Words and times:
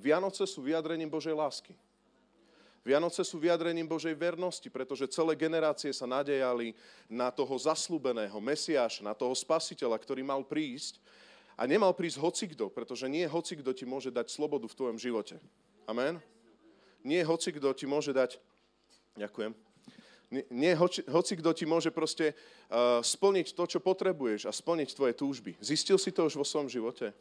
Vianoce 0.00 0.48
sú 0.48 0.64
vyjadrením 0.64 1.12
Božej 1.12 1.36
lásky. 1.36 1.76
Vianoce 2.80 3.20
sú 3.20 3.36
vyjadrením 3.36 3.84
Božej 3.84 4.16
vernosti, 4.16 4.72
pretože 4.72 5.12
celé 5.12 5.36
generácie 5.36 5.92
sa 5.92 6.08
nadejali 6.08 6.72
na 7.12 7.28
toho 7.28 7.52
zaslúbeného 7.52 8.40
Mesiáša, 8.40 9.04
na 9.04 9.12
toho 9.12 9.36
spasiteľa, 9.36 10.00
ktorý 10.00 10.24
mal 10.24 10.40
prísť 10.40 10.96
a 11.60 11.68
nemal 11.68 11.92
prísť 11.92 12.16
hocikdo, 12.16 12.72
pretože 12.72 13.04
nie 13.04 13.28
hocikdo 13.28 13.76
ti 13.76 13.84
môže 13.84 14.08
dať 14.08 14.32
slobodu 14.32 14.64
v 14.64 14.78
tvojom 14.80 14.96
živote. 14.96 15.36
Amen? 15.84 16.16
Nie 17.04 17.20
hocikdo 17.20 17.76
ti 17.76 17.84
môže 17.84 18.16
dať... 18.16 18.40
Ďakujem. 19.20 19.52
Nie, 20.30 20.44
nie 20.48 20.72
ti 21.52 21.64
môže 21.68 21.90
proste 21.92 22.32
uh, 22.32 23.04
splniť 23.04 23.52
to, 23.52 23.64
čo 23.66 23.78
potrebuješ 23.82 24.48
a 24.48 24.56
splniť 24.56 24.96
tvoje 24.96 25.12
túžby. 25.12 25.52
Zistil 25.60 26.00
si 26.00 26.14
to 26.14 26.24
už 26.24 26.40
vo 26.40 26.46
svojom 26.48 26.70
živote? 26.72 27.12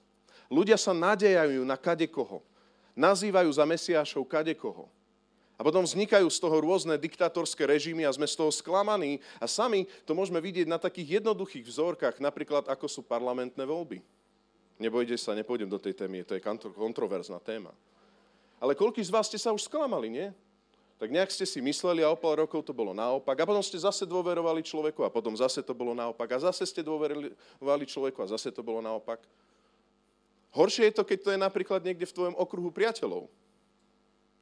Ľudia 0.47 0.79
sa 0.79 0.95
nadejajú 0.95 1.67
na 1.67 1.75
kadekoho. 1.75 2.39
Nazývajú 2.99 3.47
za 3.55 3.63
Mesiášov 3.63 4.27
kadekoho. 4.27 4.91
A 5.55 5.63
potom 5.63 5.83
vznikajú 5.83 6.27
z 6.27 6.39
toho 6.39 6.59
rôzne 6.59 6.99
diktatorské 6.99 7.63
režimy 7.63 8.03
a 8.03 8.11
sme 8.11 8.27
z 8.27 8.35
toho 8.35 8.51
sklamaní. 8.51 9.23
A 9.39 9.47
sami 9.47 9.87
to 10.03 10.11
môžeme 10.11 10.39
vidieť 10.43 10.67
na 10.67 10.75
takých 10.75 11.19
jednoduchých 11.23 11.63
vzorkách, 11.63 12.19
napríklad 12.19 12.67
ako 12.67 12.87
sú 12.91 12.99
parlamentné 13.03 13.63
voľby. 13.63 14.03
Nebojte 14.79 15.15
sa, 15.19 15.35
nepôjdem 15.35 15.67
do 15.67 15.79
tej 15.79 15.95
témy, 15.95 16.23
to 16.23 16.35
je 16.35 16.43
kontroverzná 16.75 17.39
téma. 17.43 17.71
Ale 18.59 18.75
koľký 18.75 19.03
z 19.03 19.11
vás 19.11 19.27
ste 19.27 19.39
sa 19.39 19.51
už 19.51 19.67
sklamali, 19.67 20.07
nie? 20.07 20.27
tak 20.99 21.15
nejak 21.15 21.31
ste 21.31 21.47
si 21.47 21.63
mysleli 21.63 22.03
a 22.03 22.11
o 22.11 22.19
pol 22.19 22.43
rokov 22.43 22.59
to 22.67 22.75
bolo 22.75 22.91
naopak 22.91 23.39
a 23.39 23.47
potom 23.47 23.63
ste 23.63 23.79
zase 23.79 24.03
dôverovali 24.03 24.59
človeku 24.59 25.07
a 25.07 25.09
potom 25.09 25.31
zase 25.31 25.63
to 25.63 25.71
bolo 25.71 25.95
naopak 25.95 26.27
a 26.35 26.51
zase 26.51 26.67
ste 26.67 26.83
dôverovali 26.83 27.85
človeku 27.87 28.19
a 28.19 28.35
zase 28.35 28.51
to 28.51 28.59
bolo 28.59 28.83
naopak. 28.83 29.23
Horšie 30.49 30.89
je 30.89 30.97
to, 30.97 31.03
keď 31.05 31.19
to 31.21 31.29
je 31.33 31.39
napríklad 31.39 31.81
niekde 31.85 32.09
v 32.09 32.15
tvojom 32.15 32.35
okruhu 32.37 32.73
priateľov. 32.73 33.29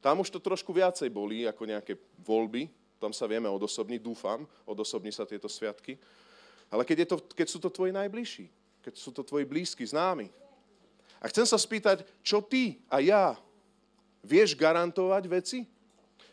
Tam 0.00 0.22
už 0.22 0.32
to 0.32 0.40
trošku 0.40 0.72
viacej 0.72 1.10
bolí 1.10 1.44
ako 1.44 1.62
nejaké 1.68 1.98
voľby, 2.22 2.70
tam 2.98 3.14
sa 3.14 3.28
vieme 3.30 3.46
odosobniť, 3.50 4.00
dúfam, 4.02 4.46
odosobní 4.66 5.12
sa 5.14 5.28
tieto 5.28 5.46
sviatky. 5.46 5.98
Ale 6.70 6.82
keď, 6.84 6.96
je 7.04 7.08
to, 7.14 7.16
keď 7.34 7.46
sú 7.48 7.58
to 7.58 7.70
tvoji 7.70 7.92
najbližší, 7.94 8.46
keď 8.82 8.94
sú 8.98 9.10
to 9.14 9.22
tvoji 9.22 9.44
blízky, 9.44 9.86
známi. 9.86 10.30
A 11.18 11.26
chcem 11.28 11.46
sa 11.46 11.58
spýtať, 11.58 12.06
čo 12.22 12.38
ty 12.42 12.78
a 12.86 13.02
ja 13.02 13.34
vieš 14.22 14.54
garantovať 14.54 15.24
veci? 15.26 15.58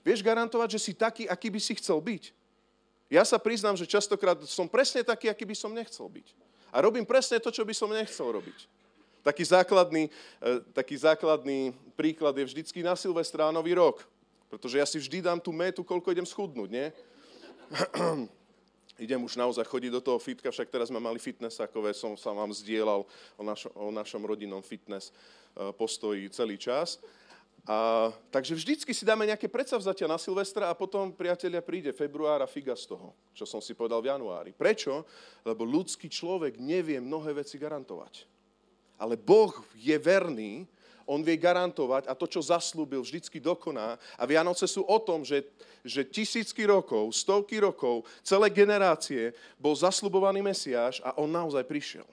Vieš 0.06 0.22
garantovať, 0.22 0.78
že 0.78 0.80
si 0.80 0.94
taký, 0.94 1.26
aký 1.26 1.50
by 1.50 1.60
si 1.62 1.74
chcel 1.82 1.98
byť? 1.98 2.24
Ja 3.10 3.26
sa 3.26 3.42
priznám, 3.42 3.78
že 3.78 3.90
častokrát 3.90 4.38
som 4.46 4.70
presne 4.70 5.02
taký, 5.02 5.30
aký 5.30 5.46
by 5.46 5.56
som 5.58 5.74
nechcel 5.74 6.06
byť. 6.06 6.28
A 6.74 6.82
robím 6.82 7.06
presne 7.06 7.42
to, 7.42 7.50
čo 7.50 7.66
by 7.66 7.74
som 7.74 7.90
nechcel 7.90 8.30
robiť. 8.30 8.70
Taký 9.26 9.42
základný, 9.42 10.06
e, 10.06 10.52
taký 10.70 10.94
základný 11.02 11.74
príklad 11.98 12.38
je 12.38 12.46
vždycky 12.46 12.86
na 12.86 12.94
Silvestra 12.94 13.50
Nový 13.50 13.74
rok. 13.74 14.06
Pretože 14.54 14.78
ja 14.78 14.86
si 14.86 15.02
vždy 15.02 15.26
dám 15.26 15.42
tú 15.42 15.50
metu, 15.50 15.82
koľko 15.82 16.14
idem 16.14 16.30
schudnúť, 16.30 16.70
nie? 16.70 16.88
idem 19.02 19.18
už 19.26 19.34
naozaj 19.34 19.66
chodiť 19.66 19.92
do 19.98 20.02
toho 20.06 20.22
fitka, 20.22 20.54
však 20.54 20.70
teraz 20.70 20.94
sme 20.94 21.02
mali 21.02 21.18
fitnessakové, 21.18 21.98
som 21.98 22.14
sa 22.14 22.32
vám 22.38 22.54
zdieľal 22.54 23.02
o, 23.36 23.44
našo, 23.44 23.74
o 23.74 23.90
našom 23.90 24.22
rodinnom 24.22 24.62
fitness 24.62 25.10
e, 25.10 25.74
postoji 25.74 26.30
celý 26.30 26.62
čas. 26.62 27.02
A, 27.66 28.14
takže 28.30 28.54
vždycky 28.54 28.94
si 28.94 29.10
dáme 29.10 29.26
nejaké 29.26 29.50
predsavzatia 29.50 30.06
na 30.06 30.22
Silvestra 30.22 30.70
a 30.70 30.78
potom, 30.78 31.10
priatelia, 31.10 31.66
príde 31.66 31.90
február 31.98 32.46
a 32.46 32.48
figa 32.48 32.78
z 32.78 32.94
toho, 32.94 33.18
čo 33.34 33.50
som 33.50 33.58
si 33.58 33.74
povedal 33.74 34.06
v 34.06 34.14
januári. 34.14 34.54
Prečo? 34.54 35.02
Lebo 35.42 35.66
ľudský 35.66 36.06
človek 36.06 36.62
nevie 36.62 37.02
mnohé 37.02 37.42
veci 37.42 37.58
garantovať. 37.58 38.35
Ale 38.96 39.20
Boh 39.20 39.52
je 39.76 39.96
verný, 40.00 40.68
on 41.06 41.22
vie 41.22 41.38
garantovať 41.38 42.10
a 42.10 42.18
to, 42.18 42.26
čo 42.26 42.42
zaslúbil, 42.42 43.06
vždycky 43.06 43.38
dokoná. 43.38 43.96
A 44.18 44.24
Vianoce 44.26 44.66
sú 44.66 44.82
o 44.84 44.98
tom, 44.98 45.22
že, 45.22 45.46
že 45.86 46.02
tisícky 46.02 46.66
rokov, 46.66 47.14
stovky 47.14 47.62
rokov, 47.62 48.10
celé 48.26 48.50
generácie 48.50 49.32
bol 49.62 49.78
zaslubovaný 49.78 50.42
Mesiáš 50.42 51.00
a 51.06 51.14
on 51.22 51.30
naozaj 51.30 51.62
prišiel. 51.70 52.10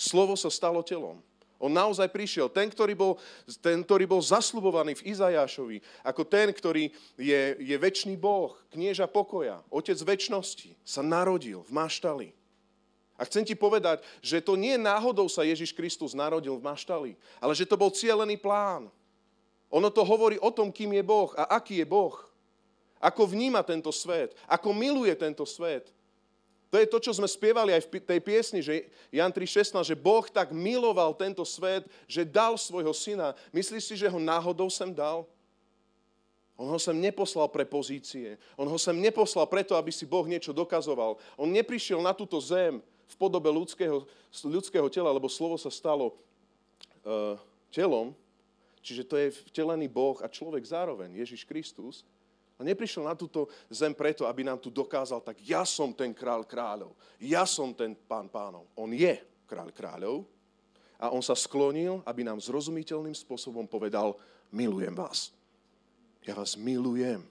Slovo 0.00 0.32
sa 0.32 0.48
stalo 0.48 0.80
telom. 0.80 1.20
On 1.60 1.68
naozaj 1.68 2.08
prišiel. 2.08 2.48
Ten, 2.48 2.72
ktorý 2.72 2.96
bol, 2.96 3.12
ten, 3.60 3.84
ktorý 3.84 4.08
bol 4.08 4.24
zaslubovaný 4.24 4.96
v 4.96 5.12
Izajášovi, 5.12 5.84
ako 6.00 6.24
ten, 6.24 6.48
ktorý 6.56 6.88
je, 7.20 7.40
je 7.60 7.76
väčší 7.76 8.16
Boh, 8.16 8.56
knieža 8.72 9.04
pokoja, 9.04 9.60
otec 9.68 10.00
väčšnosti, 10.00 10.72
sa 10.80 11.04
narodil 11.04 11.60
v 11.68 11.70
maštali. 11.76 12.28
A 13.20 13.28
chcem 13.28 13.44
ti 13.44 13.52
povedať, 13.52 14.00
že 14.24 14.40
to 14.40 14.56
nie 14.56 14.80
náhodou 14.80 15.28
sa 15.28 15.44
Ježiš 15.44 15.76
Kristus 15.76 16.16
narodil 16.16 16.56
v 16.56 16.64
maštali, 16.64 17.12
ale 17.36 17.52
že 17.52 17.68
to 17.68 17.76
bol 17.76 17.92
cielený 17.92 18.40
plán. 18.40 18.88
Ono 19.68 19.92
to 19.92 20.00
hovorí 20.08 20.40
o 20.40 20.48
tom, 20.48 20.72
kým 20.72 20.96
je 20.96 21.04
Boh 21.04 21.28
a 21.36 21.60
aký 21.60 21.84
je 21.84 21.86
Boh. 21.86 22.16
Ako 22.96 23.28
vníma 23.28 23.60
tento 23.60 23.92
svet, 23.92 24.32
ako 24.48 24.72
miluje 24.72 25.12
tento 25.20 25.44
svet. 25.44 25.92
To 26.72 26.80
je 26.80 26.88
to, 26.88 26.96
čo 26.96 27.12
sme 27.12 27.28
spievali 27.28 27.76
aj 27.76 27.82
v 27.92 28.00
tej 28.00 28.20
piesni, 28.24 28.64
že 28.64 28.88
Jan 29.12 29.34
3.16, 29.34 29.92
že 29.92 29.98
Boh 29.98 30.24
tak 30.24 30.54
miloval 30.54 31.12
tento 31.12 31.44
svet, 31.44 31.84
že 32.08 32.24
dal 32.24 32.56
svojho 32.56 32.94
syna. 32.96 33.36
Myslíš 33.52 33.84
si, 33.84 33.94
že 34.00 34.08
ho 34.08 34.16
náhodou 34.16 34.72
sem 34.72 34.88
dal? 34.88 35.28
On 36.56 36.68
ho 36.68 36.80
sem 36.80 36.96
neposlal 36.96 37.48
pre 37.52 37.64
pozície. 37.68 38.40
On 38.56 38.68
ho 38.68 38.78
sem 38.80 38.96
neposlal 38.96 39.44
preto, 39.48 39.76
aby 39.76 39.92
si 39.92 40.08
Boh 40.08 40.24
niečo 40.24 40.52
dokazoval. 40.56 41.20
On 41.36 41.48
neprišiel 41.48 42.00
na 42.00 42.16
túto 42.16 42.40
zem 42.40 42.80
v 43.10 43.16
podobe 43.18 43.50
ľudského, 43.50 44.06
ľudského 44.46 44.86
tela, 44.86 45.10
lebo 45.10 45.26
slovo 45.26 45.58
sa 45.58 45.68
stalo 45.68 46.14
uh, 47.02 47.34
telom. 47.74 48.14
Čiže 48.80 49.02
to 49.04 49.14
je 49.18 49.34
vtelený 49.50 49.90
Boh 49.90 50.16
a 50.22 50.30
človek 50.30 50.62
zároveň, 50.64 51.18
Ježiš 51.18 51.44
Kristus. 51.44 52.06
A 52.56 52.64
neprišiel 52.64 53.08
na 53.08 53.16
túto 53.16 53.48
zem 53.72 53.96
preto, 53.96 54.28
aby 54.28 54.44
nám 54.44 54.60
tu 54.60 54.68
dokázal, 54.68 55.24
tak 55.24 55.40
ja 55.40 55.64
som 55.64 55.96
ten 55.96 56.12
král 56.12 56.44
kráľov, 56.44 56.92
ja 57.16 57.48
som 57.48 57.72
ten 57.72 57.96
pán 57.96 58.28
pánov. 58.28 58.68
On 58.76 58.88
je 58.92 59.16
kráľ 59.48 59.72
kráľov 59.72 60.28
a 61.00 61.08
on 61.08 61.24
sa 61.24 61.32
sklonil, 61.32 62.04
aby 62.04 62.20
nám 62.20 62.36
zrozumiteľným 62.36 63.16
spôsobom 63.16 63.64
povedal, 63.64 64.12
milujem 64.52 64.92
vás. 64.92 65.32
Ja 66.20 66.36
vás 66.36 66.52
milujem. 66.52 67.24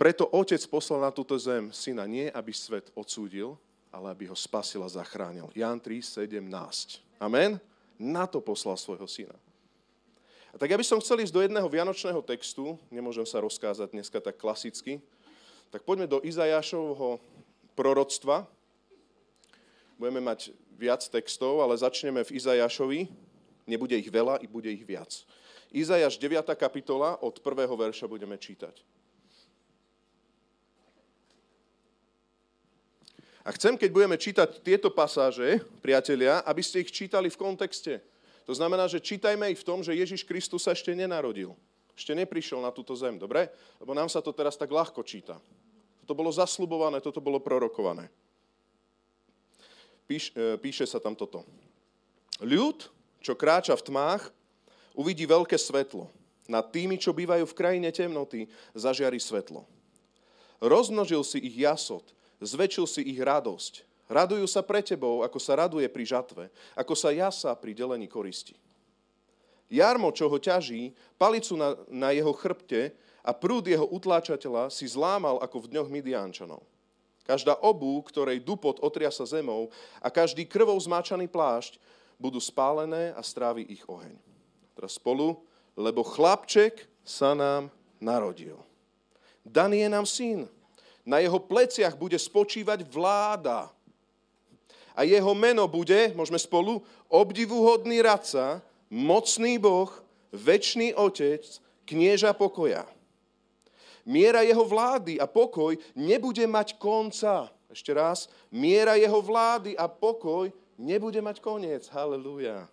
Preto 0.00 0.28
otec 0.32 0.60
poslal 0.68 1.04
na 1.04 1.12
túto 1.12 1.36
zem 1.36 1.68
syna 1.72 2.08
nie, 2.08 2.32
aby 2.32 2.52
svet 2.56 2.88
odsúdil, 2.96 3.60
ale 3.96 4.12
aby 4.12 4.28
ho 4.28 4.36
spasil 4.36 4.84
a 4.84 4.92
zachránil. 4.92 5.48
Jan 5.56 5.80
3, 5.80 6.04
17. 6.20 6.36
Amen? 7.16 7.56
Na 7.96 8.28
to 8.28 8.44
poslal 8.44 8.76
svojho 8.76 9.08
syna. 9.08 9.32
A 10.52 10.60
tak 10.60 10.68
ja 10.68 10.76
by 10.76 10.84
som 10.84 11.00
chcel 11.00 11.24
ísť 11.24 11.32
do 11.32 11.44
jedného 11.44 11.68
vianočného 11.68 12.20
textu, 12.20 12.76
nemôžem 12.92 13.24
sa 13.24 13.40
rozkázať 13.40 13.92
dneska 13.92 14.20
tak 14.20 14.36
klasicky, 14.36 15.00
tak 15.72 15.84
poďme 15.84 16.08
do 16.08 16.20
Izajašovho 16.20 17.20
proroctva. 17.76 18.44
Budeme 20.00 20.20
mať 20.20 20.52
viac 20.76 21.04
textov, 21.08 21.60
ale 21.60 21.76
začneme 21.76 22.24
v 22.24 22.36
Izajašovi. 22.36 23.00
Nebude 23.68 23.96
ich 23.96 24.08
veľa, 24.08 24.40
i 24.44 24.46
bude 24.48 24.68
ich 24.72 24.84
viac. 24.84 25.12
Izajaš 25.72 26.16
9. 26.16 26.46
kapitola, 26.56 27.20
od 27.20 27.40
prvého 27.44 27.72
verša 27.76 28.08
budeme 28.08 28.40
čítať. 28.40 28.95
A 33.46 33.54
chcem, 33.54 33.78
keď 33.78 33.90
budeme 33.94 34.18
čítať 34.18 34.58
tieto 34.58 34.90
pasáže, 34.90 35.62
priatelia, 35.78 36.42
aby 36.42 36.66
ste 36.66 36.82
ich 36.82 36.90
čítali 36.90 37.30
v 37.30 37.38
kontexte. 37.38 38.02
To 38.42 38.50
znamená, 38.50 38.90
že 38.90 38.98
čítajme 38.98 39.54
ich 39.54 39.62
v 39.62 39.68
tom, 39.70 39.86
že 39.86 39.94
Ježiš 39.94 40.26
Kristus 40.26 40.66
sa 40.66 40.74
ešte 40.74 40.90
nenarodil. 40.90 41.54
Ešte 41.94 42.10
neprišiel 42.18 42.58
na 42.58 42.74
túto 42.74 42.98
zem, 42.98 43.14
dobre? 43.22 43.46
Lebo 43.78 43.94
nám 43.94 44.10
sa 44.10 44.18
to 44.18 44.34
teraz 44.34 44.58
tak 44.58 44.74
ľahko 44.74 44.98
číta. 45.06 45.38
Toto 46.02 46.18
bolo 46.18 46.34
zaslubované, 46.34 46.98
toto 46.98 47.22
bolo 47.22 47.38
prorokované. 47.38 48.10
Píš, 50.10 50.34
e, 50.34 50.58
píše 50.58 50.82
sa 50.82 50.98
tam 50.98 51.14
toto. 51.14 51.46
Ľud, 52.42 52.90
čo 53.22 53.38
kráča 53.38 53.78
v 53.78 53.86
tmách, 53.86 54.26
uvidí 54.98 55.22
veľké 55.22 55.54
svetlo. 55.54 56.10
Nad 56.50 56.74
tými, 56.74 56.98
čo 56.98 57.14
bývajú 57.14 57.46
v 57.46 57.58
krajine 57.58 57.94
temnoty, 57.94 58.50
zažiari 58.74 59.22
svetlo. 59.22 59.62
Rozmnožil 60.58 61.22
si 61.22 61.38
ich 61.42 61.62
jasot, 61.62 62.15
zväčšil 62.40 62.86
si 62.88 63.02
ich 63.06 63.20
radosť. 63.20 63.86
Radujú 64.06 64.46
sa 64.46 64.62
pre 64.62 64.82
tebou, 64.86 65.26
ako 65.26 65.38
sa 65.42 65.58
raduje 65.58 65.90
pri 65.90 66.04
žatve, 66.06 66.44
ako 66.78 66.94
sa 66.94 67.10
jasa 67.10 67.50
pri 67.58 67.74
delení 67.74 68.06
koristi. 68.06 68.54
Jarmo, 69.66 70.14
čo 70.14 70.30
ho 70.30 70.38
ťaží, 70.38 70.94
palicu 71.18 71.58
na, 71.58 71.74
na 71.90 72.14
jeho 72.14 72.30
chrbte 72.30 72.94
a 73.26 73.34
prúd 73.34 73.66
jeho 73.66 73.82
utláčateľa 73.82 74.70
si 74.70 74.86
zlámal 74.86 75.42
ako 75.42 75.66
v 75.66 75.70
dňoch 75.74 75.88
Midiančanov. 75.90 76.62
Každá 77.26 77.58
obu, 77.58 77.98
ktorej 78.06 78.38
dupot 78.38 78.78
otriasa 78.78 79.26
zemou 79.26 79.74
a 79.98 80.06
každý 80.06 80.46
krvou 80.46 80.78
zmáčaný 80.78 81.26
plášť 81.26 81.82
budú 82.14 82.38
spálené 82.38 83.10
a 83.18 83.20
strávi 83.26 83.66
ich 83.66 83.82
oheň. 83.90 84.14
Teraz 84.78 84.94
spolu, 84.94 85.42
lebo 85.74 86.06
chlapček 86.06 86.86
sa 87.02 87.34
nám 87.34 87.74
narodil. 87.98 88.54
Daný 89.42 89.82
je 89.82 89.88
nám 89.90 90.06
syn. 90.06 90.40
Na 91.06 91.22
jeho 91.22 91.38
pleciach 91.38 91.94
bude 91.94 92.18
spočívať 92.18 92.82
vláda 92.82 93.70
a 94.96 95.04
jeho 95.04 95.36
meno 95.36 95.68
bude, 95.68 96.10
môžeme 96.16 96.40
spolu, 96.40 96.80
obdivuhodný 97.12 98.00
radca, 98.00 98.64
mocný 98.88 99.60
Boh, 99.60 99.92
Večný 100.36 100.92
otec, 100.92 101.40
knieža 101.88 102.34
pokoja. 102.36 102.84
Miera 104.04 104.44
jeho 104.44 104.68
vlády 104.68 105.16
a 105.16 105.24
pokoj 105.24 105.78
nebude 105.96 106.44
mať 106.44 106.76
konca. 106.76 107.48
Ešte 107.72 107.94
raz. 107.96 108.28
Miera 108.52 109.00
jeho 109.00 109.18
vlády 109.22 109.78
a 109.78 109.88
pokoj 109.88 110.50
nebude 110.76 111.18
mať 111.24 111.40
koniec. 111.40 111.88
Halelúja. 111.88 112.68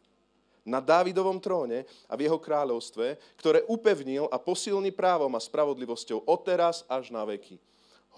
Na 0.68 0.84
Dávidovom 0.84 1.40
tróne 1.40 1.88
a 2.08 2.20
v 2.20 2.28
jeho 2.28 2.40
kráľovstve, 2.40 3.16
ktoré 3.40 3.64
upevnil 3.68 4.28
a 4.28 4.36
posilní 4.36 4.92
právom 4.92 5.32
a 5.36 5.40
spravodlivosťou 5.40 6.28
odteraz 6.28 6.84
až 6.92 7.16
na 7.16 7.24
veky. 7.24 7.60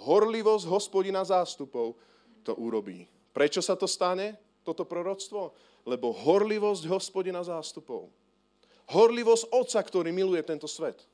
Horlivosť 0.03 0.67
hospodina 0.67 1.23
zástupov 1.23 1.95
to 2.43 2.51
urobí. 2.59 3.07
Prečo 3.31 3.63
sa 3.63 3.79
to 3.79 3.87
stane, 3.87 4.35
toto 4.65 4.83
proroctvo? 4.83 5.55
Lebo 5.85 6.11
horlivosť 6.11 6.83
hospodina 6.91 7.45
zástupov. 7.45 8.11
Horlivosť 8.91 9.53
Otca, 9.53 9.79
ktorý 9.81 10.11
miluje 10.11 10.41
tento 10.43 10.67
svet 10.67 11.05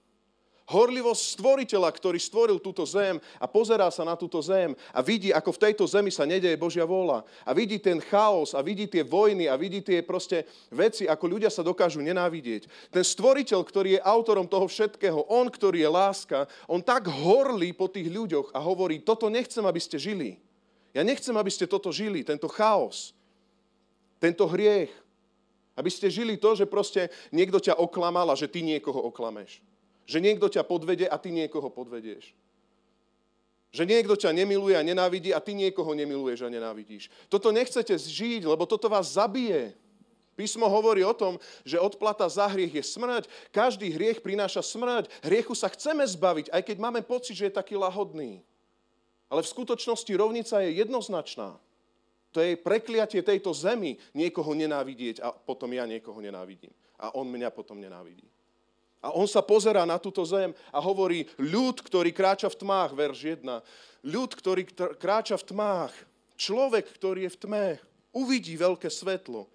Horlivosť 0.72 1.36
stvoriteľa, 1.36 1.92
ktorý 1.92 2.16
stvoril 2.16 2.64
túto 2.64 2.88
zem 2.88 3.20
a 3.36 3.46
pozerá 3.46 3.92
sa 3.92 4.08
na 4.08 4.16
túto 4.16 4.40
zem 4.40 4.72
a 4.96 5.04
vidí, 5.04 5.36
ako 5.36 5.52
v 5.52 5.62
tejto 5.68 5.84
zemi 5.84 6.08
sa 6.08 6.24
nedeje 6.24 6.56
Božia 6.56 6.88
vôľa. 6.88 7.28
A 7.44 7.52
vidí 7.52 7.76
ten 7.76 8.00
chaos 8.00 8.56
a 8.56 8.64
vidí 8.64 8.88
tie 8.88 9.04
vojny 9.04 9.52
a 9.52 9.60
vidí 9.60 9.84
tie 9.84 10.00
proste 10.00 10.48
veci, 10.72 11.12
ako 11.12 11.28
ľudia 11.28 11.52
sa 11.52 11.60
dokážu 11.60 12.00
nenávidieť. 12.00 12.72
Ten 12.88 13.04
stvoriteľ, 13.04 13.60
ktorý 13.68 13.90
je 14.00 14.06
autorom 14.08 14.48
toho 14.48 14.64
všetkého, 14.72 15.28
on, 15.28 15.52
ktorý 15.52 15.84
je 15.84 15.90
láska, 15.92 16.48
on 16.72 16.80
tak 16.80 17.12
horlí 17.12 17.76
po 17.76 17.92
tých 17.92 18.08
ľuďoch 18.08 18.56
a 18.56 18.64
hovorí, 18.64 19.04
toto 19.04 19.28
nechcem, 19.28 19.68
aby 19.68 19.82
ste 19.84 20.00
žili. 20.00 20.40
Ja 20.96 21.04
nechcem, 21.04 21.36
aby 21.36 21.52
ste 21.52 21.68
toto 21.68 21.92
žili, 21.92 22.24
tento 22.24 22.48
chaos, 22.48 23.12
tento 24.24 24.48
hriech. 24.48 24.92
Aby 25.72 25.88
ste 25.88 26.12
žili 26.12 26.36
to, 26.36 26.52
že 26.52 26.68
proste 26.68 27.08
niekto 27.32 27.58
ťa 27.58 27.80
oklamal 27.80 28.28
a 28.28 28.36
že 28.36 28.52
ty 28.52 28.60
niekoho 28.60 29.00
oklameš. 29.08 29.64
Že 30.12 30.20
niekto 30.20 30.52
ťa 30.52 30.68
podvede 30.68 31.08
a 31.08 31.16
ty 31.16 31.32
niekoho 31.32 31.72
podvedieš. 31.72 32.36
Že 33.72 33.88
niekto 33.88 34.20
ťa 34.20 34.36
nemiluje 34.36 34.76
a 34.76 34.84
nenávidí 34.84 35.32
a 35.32 35.40
ty 35.40 35.56
niekoho 35.56 35.96
nemiluješ 35.96 36.44
a 36.44 36.52
nenávidíš. 36.52 37.08
Toto 37.32 37.56
nechcete 37.56 37.96
žiť, 37.96 38.44
lebo 38.44 38.68
toto 38.68 38.92
vás 38.92 39.16
zabije. 39.16 39.72
Písmo 40.36 40.68
hovorí 40.68 41.08
o 41.08 41.16
tom, 41.16 41.40
že 41.64 41.80
odplata 41.80 42.28
za 42.28 42.52
hriech 42.52 42.76
je 42.76 42.84
smrť. 42.84 43.24
Každý 43.56 43.88
hriech 43.96 44.20
prináša 44.20 44.60
smrť. 44.60 45.08
Hriechu 45.24 45.56
sa 45.56 45.72
chceme 45.72 46.04
zbaviť, 46.04 46.52
aj 46.52 46.62
keď 46.68 46.78
máme 46.84 47.00
pocit, 47.08 47.40
že 47.40 47.48
je 47.48 47.60
taký 47.60 47.80
lahodný. 47.80 48.44
Ale 49.32 49.44
v 49.44 49.52
skutočnosti 49.56 50.12
rovnica 50.12 50.60
je 50.60 50.84
jednoznačná. 50.84 51.56
To 52.32 52.40
je 52.40 52.56
prekliatie 52.56 53.20
tejto 53.24 53.52
zemi 53.52 54.00
niekoho 54.16 54.56
nenávidieť 54.56 55.20
a 55.20 55.36
potom 55.36 55.72
ja 55.76 55.84
niekoho 55.84 56.20
nenávidím. 56.24 56.72
A 56.96 57.12
on 57.16 57.28
mňa 57.28 57.52
potom 57.52 57.76
nenávidí. 57.76 58.31
A 59.02 59.10
on 59.18 59.26
sa 59.26 59.42
pozerá 59.42 59.82
na 59.82 59.98
túto 59.98 60.22
zem 60.22 60.54
a 60.70 60.78
hovorí, 60.78 61.26
ľud, 61.42 61.82
ktorý 61.82 62.14
kráča 62.14 62.54
v 62.54 62.60
tmách, 62.62 62.94
verš 62.94 63.42
1. 63.42 64.06
Ľud, 64.06 64.32
ktorý 64.38 64.62
kráča 64.98 65.42
v 65.42 65.48
tmách, 65.50 65.94
človek, 66.38 66.86
ktorý 67.02 67.26
je 67.26 67.34
v 67.34 67.42
tme, 67.42 67.68
uvidí 68.14 68.54
veľké 68.54 68.90
svetlo. 68.94 69.50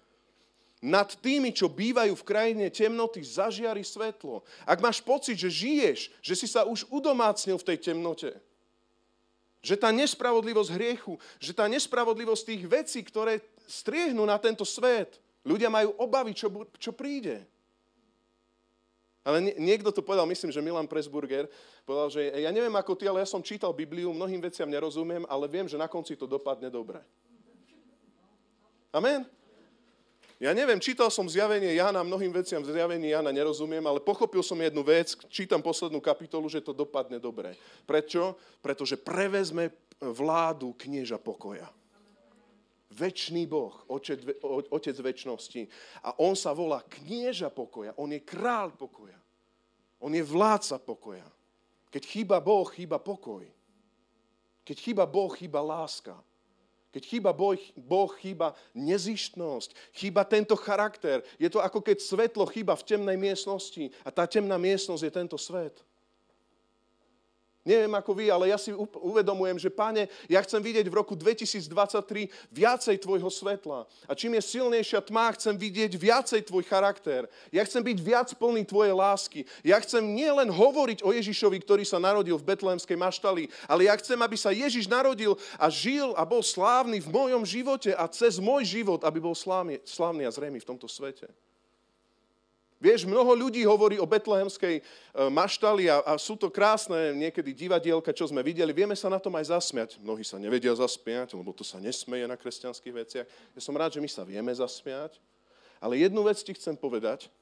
Nad 0.83 1.17
tými, 1.17 1.55
čo 1.55 1.71
bývajú 1.71 2.13
v 2.13 2.27
krajine 2.27 2.67
temnoty, 2.69 3.23
zažiari 3.25 3.81
svetlo. 3.81 4.45
Ak 4.61 4.77
máš 4.77 5.01
pocit, 5.01 5.33
že 5.39 5.49
žiješ, 5.49 6.13
že 6.21 6.33
si 6.37 6.45
sa 6.45 6.67
už 6.67 6.85
udomácnil 6.93 7.57
v 7.57 7.67
tej 7.73 7.77
temnote, 7.91 8.29
že 9.63 9.73
tá 9.73 9.89
nespravodlivosť 9.89 10.69
hriechu, 10.75 11.17
že 11.41 11.51
tá 11.51 11.65
nespravodlivosť 11.65 12.43
tých 12.45 12.63
vecí, 12.69 12.99
ktoré 13.01 13.41
striehnú 13.65 14.21
na 14.23 14.37
tento 14.37 14.63
svet, 14.63 15.17
ľudia 15.41 15.67
majú 15.67 15.97
obavy, 15.97 16.37
čo, 16.37 16.47
čo 16.77 16.93
príde. 16.93 17.41
Ale 19.27 19.43
niekto 19.59 19.91
to 19.91 19.99
povedal, 19.99 20.23
myslím, 20.23 20.55
že 20.55 20.63
Milan 20.63 20.87
Presburger, 20.87 21.51
povedal, 21.83 22.07
že 22.07 22.31
ja 22.31 22.47
neviem 22.47 22.71
ako 22.71 22.95
ty, 22.95 23.11
ale 23.11 23.19
ja 23.19 23.27
som 23.27 23.43
čítal 23.43 23.75
Bibliu, 23.75 24.15
mnohým 24.15 24.39
veciam 24.39 24.71
nerozumiem, 24.71 25.27
ale 25.27 25.51
viem, 25.51 25.67
že 25.67 25.75
na 25.75 25.91
konci 25.91 26.15
to 26.15 26.23
dopadne 26.23 26.71
dobre. 26.71 27.03
Amen. 28.95 29.27
Ja 30.39 30.55
neviem, 30.55 30.79
čítal 30.79 31.11
som 31.11 31.27
zjavenie 31.27 31.75
Jana, 31.75 32.07
mnohým 32.07 32.31
veciam 32.31 32.63
v 32.63 32.71
zjavení 32.71 33.11
Jana 33.11 33.35
nerozumiem, 33.35 33.83
ale 33.83 33.99
pochopil 33.99 34.39
som 34.39 34.55
jednu 34.55 34.79
vec, 34.79 35.17
čítam 35.27 35.59
poslednú 35.59 35.99
kapitolu, 35.99 36.47
že 36.47 36.63
to 36.63 36.71
dopadne 36.71 37.19
dobre. 37.19 37.57
Prečo? 37.83 38.39
Pretože 38.63 38.95
prevezme 38.95 39.75
vládu 39.99 40.71
knieža 40.77 41.19
pokoja. 41.19 41.67
Večný 42.97 43.45
Boh, 43.45 43.77
otec, 43.85 44.17
otec 44.73 44.95
väčšnosti. 44.97 45.69
A 46.01 46.17
on 46.17 46.33
sa 46.33 46.49
volá 46.57 46.81
knieža 46.81 47.53
pokoja. 47.53 47.93
On 48.01 48.09
je 48.09 48.17
král 48.25 48.73
pokoja. 48.73 49.17
On 50.01 50.09
je 50.09 50.25
vládca 50.25 50.81
pokoja. 50.81 51.29
Keď 51.93 52.03
chýba 52.03 52.41
Boh, 52.41 52.65
chýba 52.73 52.97
pokoj. 52.97 53.45
Keď 54.65 54.77
chýba 54.81 55.05
Boh, 55.05 55.29
chýba 55.29 55.61
láska. 55.61 56.17
Keď 56.97 57.03
chýba 57.05 57.29
boh, 57.29 57.53
boh, 57.77 58.09
chýba 58.17 58.57
nezištnosť, 58.73 59.69
chýba 59.93 60.25
tento 60.25 60.57
charakter. 60.57 61.21
Je 61.37 61.45
to 61.45 61.61
ako 61.61 61.83
keď 61.83 62.01
svetlo 62.01 62.49
chýba 62.49 62.73
v 62.73 62.87
temnej 62.89 63.17
miestnosti 63.19 63.93
a 64.01 64.09
tá 64.09 64.25
temná 64.25 64.57
miestnosť 64.57 65.03
je 65.05 65.11
tento 65.13 65.37
svet. 65.37 65.77
Neviem 67.67 67.91
ako 67.99 68.15
vy, 68.15 68.31
ale 68.31 68.47
ja 68.47 68.55
si 68.55 68.71
uvedomujem, 68.95 69.59
že 69.59 69.67
páne, 69.67 70.07
ja 70.31 70.39
chcem 70.39 70.63
vidieť 70.63 70.87
v 70.87 70.95
roku 70.95 71.19
2023 71.19 72.31
viacej 72.47 72.95
tvojho 73.03 73.27
svetla. 73.27 73.83
A 74.07 74.15
čím 74.15 74.39
je 74.39 74.47
silnejšia 74.55 75.03
tma, 75.03 75.35
chcem 75.35 75.51
vidieť 75.51 75.91
viacej 75.99 76.47
tvoj 76.47 76.63
charakter. 76.63 77.27
Ja 77.51 77.67
chcem 77.67 77.83
byť 77.83 77.97
viac 77.99 78.31
plný 78.39 78.63
tvojej 78.63 78.95
lásky. 78.95 79.43
Ja 79.67 79.83
chcem 79.83 79.99
nielen 79.99 80.47
hovoriť 80.47 81.03
o 81.03 81.11
Ježišovi, 81.11 81.59
ktorý 81.67 81.83
sa 81.83 81.99
narodil 81.99 82.39
v 82.39 82.47
Betlehemskej 82.55 82.95
maštali, 82.95 83.51
ale 83.67 83.91
ja 83.91 83.99
chcem, 83.99 84.15
aby 84.15 84.39
sa 84.39 84.55
Ježiš 84.55 84.87
narodil 84.87 85.35
a 85.59 85.67
žil 85.67 86.15
a 86.15 86.23
bol 86.23 86.39
slávny 86.39 87.03
v 87.03 87.11
mojom 87.11 87.43
živote 87.43 87.91
a 87.91 88.07
cez 88.07 88.39
môj 88.39 88.63
život, 88.63 89.03
aby 89.03 89.19
bol 89.19 89.35
slávny, 89.35 89.83
slávny 89.83 90.23
a 90.23 90.31
zrejmy 90.31 90.63
v 90.63 90.69
tomto 90.71 90.87
svete. 90.87 91.27
Vieš, 92.77 93.09
mnoho 93.09 93.33
ľudí 93.33 93.65
hovorí 93.65 93.97
o 93.97 94.05
betlehemskej 94.05 94.75
e, 94.77 94.81
maštali 95.33 95.89
a, 95.89 95.97
a 96.05 96.13
sú 96.21 96.37
to 96.37 96.53
krásne 96.53 97.09
niekedy 97.17 97.49
divadielka, 97.49 98.13
čo 98.13 98.29
sme 98.29 98.45
videli. 98.45 98.69
Vieme 98.69 98.93
sa 98.93 99.09
na 99.09 99.17
tom 99.17 99.33
aj 99.33 99.49
zasmiať. 99.49 99.97
Mnohí 99.97 100.21
sa 100.21 100.37
nevedia 100.37 100.69
zasmiať, 100.77 101.33
lebo 101.33 101.49
to 101.57 101.65
sa 101.65 101.81
nesmeje 101.81 102.29
na 102.29 102.37
kresťanských 102.37 102.93
veciach. 102.93 103.25
Ja 103.57 103.61
som 103.65 103.73
rád, 103.73 103.97
že 103.97 104.01
my 104.01 104.05
sa 104.05 104.21
vieme 104.21 104.53
zasmiať. 104.53 105.17
Ale 105.81 105.97
jednu 105.97 106.21
vec 106.21 106.37
ti 106.37 106.53
chcem 106.53 106.77
povedať, 106.77 107.33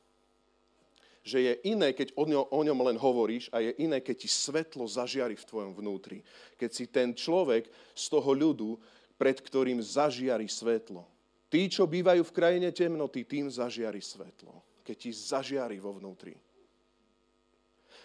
že 1.19 1.43
je 1.43 1.53
iné, 1.67 1.91
keď 1.91 2.15
o 2.15 2.23
ňom, 2.23 2.45
o 2.47 2.61
ňom 2.63 2.79
len 2.87 2.95
hovoríš 2.95 3.51
a 3.51 3.59
je 3.59 3.75
iné, 3.75 3.99
keď 3.99 4.23
ti 4.23 4.29
svetlo 4.31 4.87
zažiari 4.87 5.35
v 5.35 5.47
tvojom 5.51 5.75
vnútri. 5.75 6.23
Keď 6.55 6.69
si 6.71 6.87
ten 6.87 7.11
človek 7.11 7.67
z 7.91 8.05
toho 8.07 8.31
ľudu, 8.31 8.79
pred 9.19 9.35
ktorým 9.35 9.83
zažiari 9.83 10.47
svetlo. 10.47 11.03
Tí, 11.51 11.67
čo 11.67 11.83
bývajú 11.83 12.23
v 12.23 12.35
krajine 12.35 12.71
temnoty, 12.71 13.27
tým 13.27 13.51
zažiari 13.51 13.99
svetlo 13.99 14.63
keď 14.85 14.95
ti 14.95 15.09
zažiari 15.09 15.81
vo 15.81 15.97
vnútri. 15.97 16.37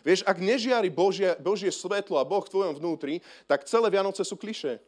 Vieš, 0.00 0.24
ak 0.24 0.40
nežiari 0.40 0.88
Božie, 0.88 1.36
Božie 1.36 1.68
svetlo 1.68 2.16
a 2.16 2.24
Boh 2.24 2.40
v 2.40 2.48
tvojom 2.48 2.74
vnútri, 2.80 3.20
tak 3.44 3.68
celé 3.68 3.92
Vianoce 3.92 4.24
sú 4.24 4.32
kliše. 4.32 4.80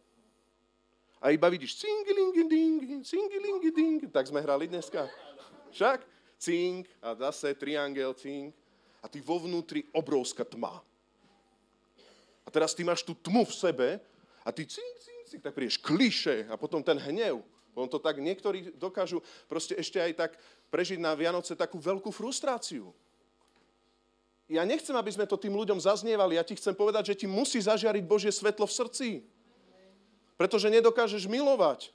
A 1.21 1.31
iba 1.31 1.47
vidíš 1.53 1.85
cingilingi-ding, 1.85 3.05
cingilingi-ding. 3.05 4.09
Tak 4.09 4.27
sme 4.27 4.41
hrali 4.41 4.67
dneska. 4.67 5.07
Však? 5.71 6.03
Cing 6.41 6.83
a 6.99 7.15
zase 7.15 7.55
triangel, 7.55 8.17
cing. 8.19 8.51
A 8.99 9.07
ty 9.07 9.23
vo 9.23 9.39
vnútri 9.39 9.87
obrovská 9.95 10.43
tma. 10.43 10.83
A 12.43 12.49
teraz 12.51 12.75
ty 12.75 12.83
máš 12.83 13.07
tú 13.07 13.15
tmu 13.15 13.47
v 13.47 13.55
sebe 13.55 13.89
a 14.43 14.51
ty 14.51 14.67
cing, 14.67 14.97
cing, 14.99 15.23
cing, 15.31 15.41
tak 15.45 15.55
prídeš 15.55 15.79
kliše 15.79 16.51
a 16.51 16.59
potom 16.59 16.83
ten 16.83 16.99
hnev. 16.99 17.39
On 17.73 17.89
to 17.89 17.97
tak 17.97 18.21
niektorí 18.21 18.77
dokážu 18.77 19.25
proste 19.49 19.73
ešte 19.77 19.97
aj 19.97 20.13
tak 20.13 20.33
prežiť 20.69 21.01
na 21.01 21.17
Vianoce 21.17 21.57
takú 21.57 21.81
veľkú 21.81 22.13
frustráciu. 22.13 22.93
Ja 24.53 24.69
nechcem, 24.69 24.93
aby 24.93 25.09
sme 25.09 25.25
to 25.25 25.41
tým 25.41 25.57
ľuďom 25.57 25.81
zaznievali. 25.81 26.37
Ja 26.37 26.45
ti 26.45 26.53
chcem 26.53 26.77
povedať, 26.77 27.17
že 27.17 27.25
ti 27.25 27.27
musí 27.31 27.57
zažiariť 27.57 28.05
Božie 28.05 28.29
svetlo 28.29 28.69
v 28.69 28.77
srdci. 28.77 29.09
Pretože 30.37 30.69
nedokážeš 30.69 31.25
milovať. 31.25 31.89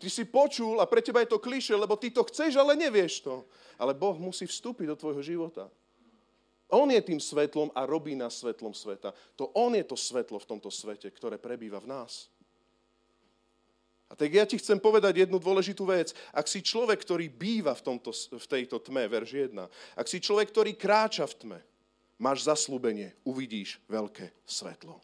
Ty 0.00 0.08
si 0.08 0.24
počul 0.26 0.80
a 0.80 0.88
pre 0.88 1.04
teba 1.04 1.20
je 1.22 1.30
to 1.30 1.38
kliše, 1.38 1.76
lebo 1.76 1.94
ty 1.94 2.08
to 2.08 2.24
chceš, 2.26 2.56
ale 2.56 2.74
nevieš 2.74 3.22
to. 3.22 3.44
Ale 3.76 3.94
Boh 3.94 4.16
musí 4.18 4.48
vstúpiť 4.48 4.90
do 4.90 4.96
tvojho 4.96 5.22
života. 5.22 5.68
On 6.70 6.86
je 6.90 6.98
tým 7.02 7.20
svetlom 7.20 7.68
a 7.74 7.86
robí 7.86 8.16
nás 8.16 8.40
svetlom 8.40 8.74
sveta. 8.74 9.14
To 9.36 9.50
On 9.54 9.70
je 9.74 9.84
to 9.84 9.94
svetlo 9.94 10.38
v 10.40 10.48
tomto 10.48 10.70
svete, 10.72 11.10
ktoré 11.10 11.36
prebýva 11.36 11.78
v 11.82 11.90
nás. 11.90 12.32
A 14.10 14.18
tak 14.18 14.34
ja 14.34 14.42
ti 14.42 14.58
chcem 14.58 14.82
povedať 14.82 15.22
jednu 15.22 15.38
dôležitú 15.38 15.86
vec. 15.86 16.10
Ak 16.34 16.50
si 16.50 16.58
človek, 16.58 16.98
ktorý 16.98 17.30
býva 17.30 17.78
v, 17.78 17.94
tomto, 17.94 18.10
v 18.12 18.46
tejto 18.50 18.82
tme, 18.82 19.06
verž 19.06 19.54
1, 19.54 19.54
ak 19.94 20.06
si 20.10 20.18
človek, 20.18 20.50
ktorý 20.50 20.74
kráča 20.74 21.30
v 21.30 21.34
tme, 21.38 21.58
máš 22.18 22.42
zaslúbenie, 22.42 23.14
uvidíš 23.22 23.78
veľké 23.86 24.34
svetlo. 24.42 24.98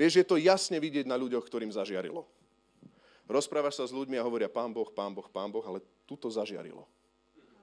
Vieš, 0.00 0.20
je 0.20 0.26
to 0.28 0.40
jasne 0.40 0.80
vidieť 0.80 1.04
na 1.04 1.16
ľuďoch, 1.16 1.44
ktorým 1.44 1.72
zažiarilo. 1.72 2.24
Rozprávaš 3.28 3.80
sa 3.80 3.84
s 3.84 3.92
ľuďmi 3.92 4.16
a 4.16 4.26
hovoria 4.26 4.48
pán 4.48 4.72
Boh, 4.72 4.88
pán 4.88 5.12
Boh, 5.12 5.28
pán 5.28 5.52
Boh, 5.52 5.64
ale 5.64 5.84
tu 6.08 6.16
to 6.16 6.32
zažiarilo. 6.32 6.88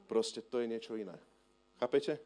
proste 0.06 0.46
to 0.46 0.62
je 0.62 0.70
niečo 0.70 0.94
iné. 0.94 1.16
Chápete? 1.82 2.22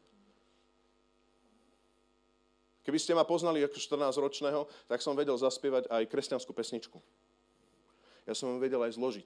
Keby 2.84 2.98
ste 3.00 3.12
ma 3.12 3.24
poznali 3.24 3.60
ako 3.64 3.76
14-ročného, 3.76 4.64
tak 4.88 5.04
som 5.04 5.16
vedel 5.16 5.36
zaspievať 5.36 5.88
aj 5.92 6.08
kresťanskú 6.08 6.52
pesničku. 6.56 6.98
Ja 8.28 8.36
som 8.36 8.52
ju 8.52 8.60
vedel 8.60 8.76
aj 8.84 8.92
zložiť. 8.92 9.24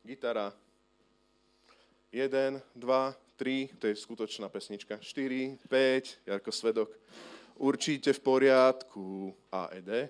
Gitara. 0.00 0.48
1, 2.08 2.56
2, 2.72 2.80
3, 3.36 3.76
to 3.76 3.84
je 3.84 4.00
skutočná 4.00 4.48
pesnička. 4.48 4.96
4, 4.96 5.60
5, 5.68 6.24
Jarko 6.24 6.48
Svedok. 6.48 6.88
Určite 7.60 8.16
v 8.16 8.20
poriadku. 8.24 9.36
A, 9.52 9.68
E, 9.76 9.84
D. 9.84 10.08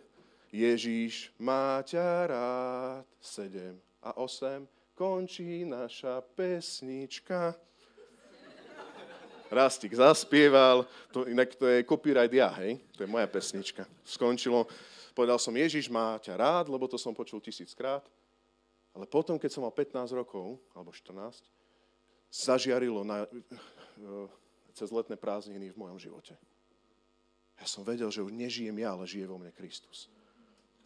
Ježíš 0.55 1.35
má 1.43 1.83
ťa 1.83 2.31
rád. 2.31 3.07
7 3.19 3.75
a 4.07 4.15
8. 4.15 4.62
Končí 4.95 5.67
naša 5.67 6.23
pesnička. 6.23 7.59
Rastik 9.50 9.91
zaspieval, 9.91 10.87
to, 11.11 11.27
inak 11.27 11.50
to 11.59 11.67
je 11.67 11.83
copyright 11.83 12.31
ja, 12.31 12.55
hej? 12.62 12.79
To 12.95 13.03
je 13.03 13.11
moja 13.11 13.27
pesnička. 13.27 13.83
Skončilo, 14.07 14.71
povedal 15.14 15.38
som, 15.38 15.55
Ježiš 15.55 15.90
má 15.90 16.19
ťa 16.21 16.35
rád, 16.37 16.67
lebo 16.69 16.87
to 16.87 16.99
som 17.00 17.17
počul 17.17 17.43
tisíckrát. 17.43 18.05
Ale 18.90 19.07
potom, 19.07 19.38
keď 19.38 19.50
som 19.55 19.62
mal 19.62 19.75
15 19.75 20.11
rokov, 20.14 20.59
alebo 20.75 20.90
14, 20.90 21.47
zažiarilo 22.31 23.07
na, 23.07 23.26
eh, 23.26 24.29
cez 24.75 24.90
letné 24.90 25.14
prázdniny 25.14 25.71
v 25.71 25.81
mojom 25.81 25.99
živote. 25.99 26.35
Ja 27.61 27.67
som 27.69 27.85
vedel, 27.85 28.09
že 28.09 28.25
už 28.25 28.33
nežijem 28.33 28.75
ja, 28.81 28.97
ale 28.97 29.05
žije 29.05 29.26
vo 29.29 29.37
mne 29.37 29.52
Kristus. 29.52 30.09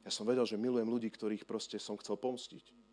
Ja 0.04 0.12
som 0.12 0.28
vedel, 0.28 0.45
že 0.45 0.61
milujem 0.61 0.90
ľudí, 0.90 1.09
ktorých 1.09 1.49
proste 1.49 1.81
som 1.81 1.97
chcel 1.97 2.19
pomstiť 2.21 2.85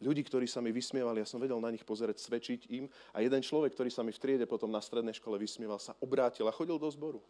ľudí, 0.00 0.24
ktorí 0.24 0.48
sa 0.48 0.64
mi 0.64 0.72
vysmievali, 0.72 1.20
ja 1.20 1.28
som 1.28 1.38
vedel 1.38 1.60
na 1.60 1.68
nich 1.68 1.84
pozerať, 1.84 2.18
svedčiť 2.18 2.72
im. 2.72 2.88
A 3.12 3.20
jeden 3.20 3.44
človek, 3.44 3.76
ktorý 3.76 3.92
sa 3.92 4.00
mi 4.00 4.10
v 4.10 4.20
triede 4.20 4.46
potom 4.48 4.72
na 4.72 4.80
strednej 4.80 5.12
škole 5.12 5.36
vysmieval, 5.36 5.76
sa 5.76 5.94
obrátil 6.00 6.48
a 6.48 6.56
chodil 6.56 6.80
do 6.80 6.88
zboru. 6.88 7.20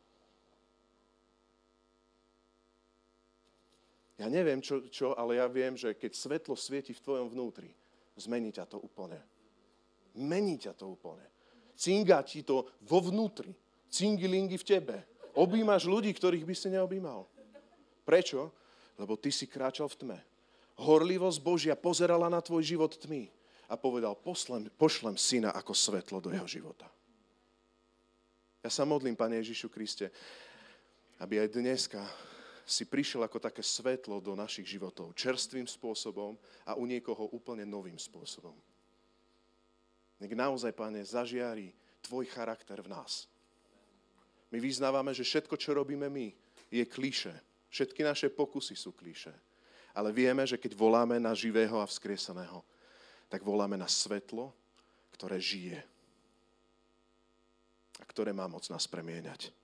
Ja 4.20 4.28
neviem, 4.28 4.60
čo, 4.60 4.84
čo, 4.92 5.16
ale 5.16 5.40
ja 5.40 5.48
viem, 5.48 5.72
že 5.74 5.96
keď 5.96 6.12
svetlo 6.12 6.52
svieti 6.52 6.92
v 6.92 7.00
tvojom 7.00 7.32
vnútri, 7.32 7.72
zmení 8.20 8.52
ťa 8.52 8.68
to 8.68 8.76
úplne. 8.76 9.16
Mení 10.12 10.60
ťa 10.60 10.76
to 10.76 10.92
úplne. 10.92 11.24
Cinga 11.72 12.20
ti 12.20 12.44
to 12.44 12.68
vo 12.84 13.00
vnútri. 13.00 13.56
Cingilingy 13.88 14.60
v 14.60 14.68
tebe. 14.68 14.96
Obímaš 15.32 15.88
ľudí, 15.88 16.12
ktorých 16.12 16.44
by 16.44 16.54
si 16.54 16.68
neobímal. 16.68 17.24
Prečo? 18.04 18.52
Lebo 19.00 19.16
ty 19.16 19.32
si 19.32 19.48
kráčal 19.48 19.88
v 19.88 19.96
tme 19.96 20.18
horlivosť 20.80 21.38
Božia 21.44 21.76
pozerala 21.76 22.32
na 22.32 22.40
tvoj 22.40 22.64
život 22.64 22.96
tmy 22.96 23.28
a 23.68 23.76
povedal, 23.76 24.16
pošlem, 24.16 24.72
pošlem 24.80 25.14
syna 25.20 25.52
ako 25.52 25.76
svetlo 25.76 26.18
do 26.18 26.32
jeho 26.32 26.48
života. 26.48 26.88
Ja 28.64 28.72
sa 28.72 28.88
modlím, 28.88 29.16
Pane 29.16 29.40
Ježišu 29.40 29.68
Kriste, 29.68 30.08
aby 31.20 31.40
aj 31.40 31.48
dneska 31.52 32.00
si 32.70 32.86
prišiel 32.86 33.26
ako 33.26 33.42
také 33.42 33.66
svetlo 33.66 34.22
do 34.22 34.38
našich 34.38 34.78
životov, 34.78 35.18
čerstvým 35.18 35.66
spôsobom 35.66 36.38
a 36.62 36.78
u 36.78 36.86
niekoho 36.86 37.26
úplne 37.34 37.66
novým 37.66 37.98
spôsobom. 37.98 38.54
Nech 40.22 40.30
naozaj, 40.36 40.70
Pane, 40.70 41.02
zažiari 41.02 41.74
Tvoj 42.00 42.30
charakter 42.30 42.80
v 42.80 42.92
nás. 42.94 43.26
My 44.48 44.62
vyznávame, 44.62 45.12
že 45.12 45.26
všetko, 45.26 45.54
čo 45.58 45.76
robíme 45.76 46.06
my, 46.08 46.32
je 46.70 46.84
kliše. 46.86 47.34
Všetky 47.70 48.00
naše 48.06 48.28
pokusy 48.30 48.78
sú 48.78 48.94
kliše. 48.94 49.34
Ale 49.90 50.14
vieme, 50.14 50.46
že 50.46 50.58
keď 50.58 50.78
voláme 50.78 51.18
na 51.18 51.34
živého 51.34 51.82
a 51.82 51.86
vzkrieseného, 51.86 52.62
tak 53.30 53.42
voláme 53.42 53.78
na 53.78 53.86
svetlo, 53.86 54.54
ktoré 55.14 55.38
žije 55.42 55.78
a 57.98 58.04
ktoré 58.06 58.32
má 58.32 58.46
moc 58.50 58.66
nás 58.72 58.86
premieňať. 58.90 59.54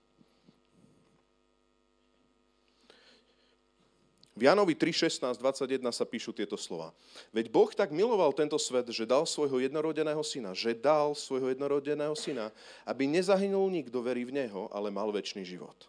V 4.36 4.44
Janovi 4.44 4.76
3, 4.76 5.08
16, 5.08 5.40
21 5.40 5.80
sa 5.96 6.04
píšu 6.04 6.28
tieto 6.36 6.60
slova. 6.60 6.92
Veď 7.32 7.48
Boh 7.48 7.72
tak 7.72 7.88
miloval 7.88 8.36
tento 8.36 8.60
svet, 8.60 8.84
že 8.92 9.08
dal 9.08 9.24
svojho 9.24 9.64
jednorodeného 9.64 10.20
syna, 10.20 10.52
že 10.52 10.76
dal 10.76 11.16
svojho 11.16 11.56
jednorodeného 11.56 12.12
syna, 12.12 12.52
aby 12.84 13.08
nezahynul 13.08 13.64
nikto 13.72 13.96
verí 14.04 14.28
v 14.28 14.36
Neho, 14.44 14.68
ale 14.76 14.92
mal 14.92 15.08
väčší 15.08 15.40
život. 15.40 15.88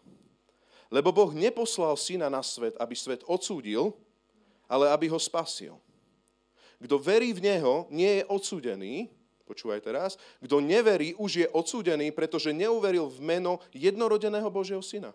Lebo 0.88 1.12
Boh 1.12 1.28
neposlal 1.36 1.92
syna 2.00 2.32
na 2.32 2.40
svet, 2.40 2.72
aby 2.80 2.96
svet 2.96 3.20
odsúdil, 3.28 3.92
ale 4.64 4.88
aby 4.88 5.12
ho 5.12 5.20
spasil. 5.20 5.76
Kto 6.80 6.96
verí 6.96 7.36
v 7.36 7.44
Neho, 7.52 7.84
nie 7.92 8.24
je 8.24 8.24
odsúdený, 8.32 9.12
počúvaj 9.44 9.84
teraz, 9.84 10.16
kto 10.40 10.64
neverí, 10.64 11.12
už 11.20 11.44
je 11.44 11.46
odsúdený, 11.52 12.12
pretože 12.16 12.52
neuveril 12.52 13.12
v 13.12 13.20
meno 13.20 13.60
jednorodeného 13.76 14.48
Božieho 14.48 14.84
Syna. 14.84 15.12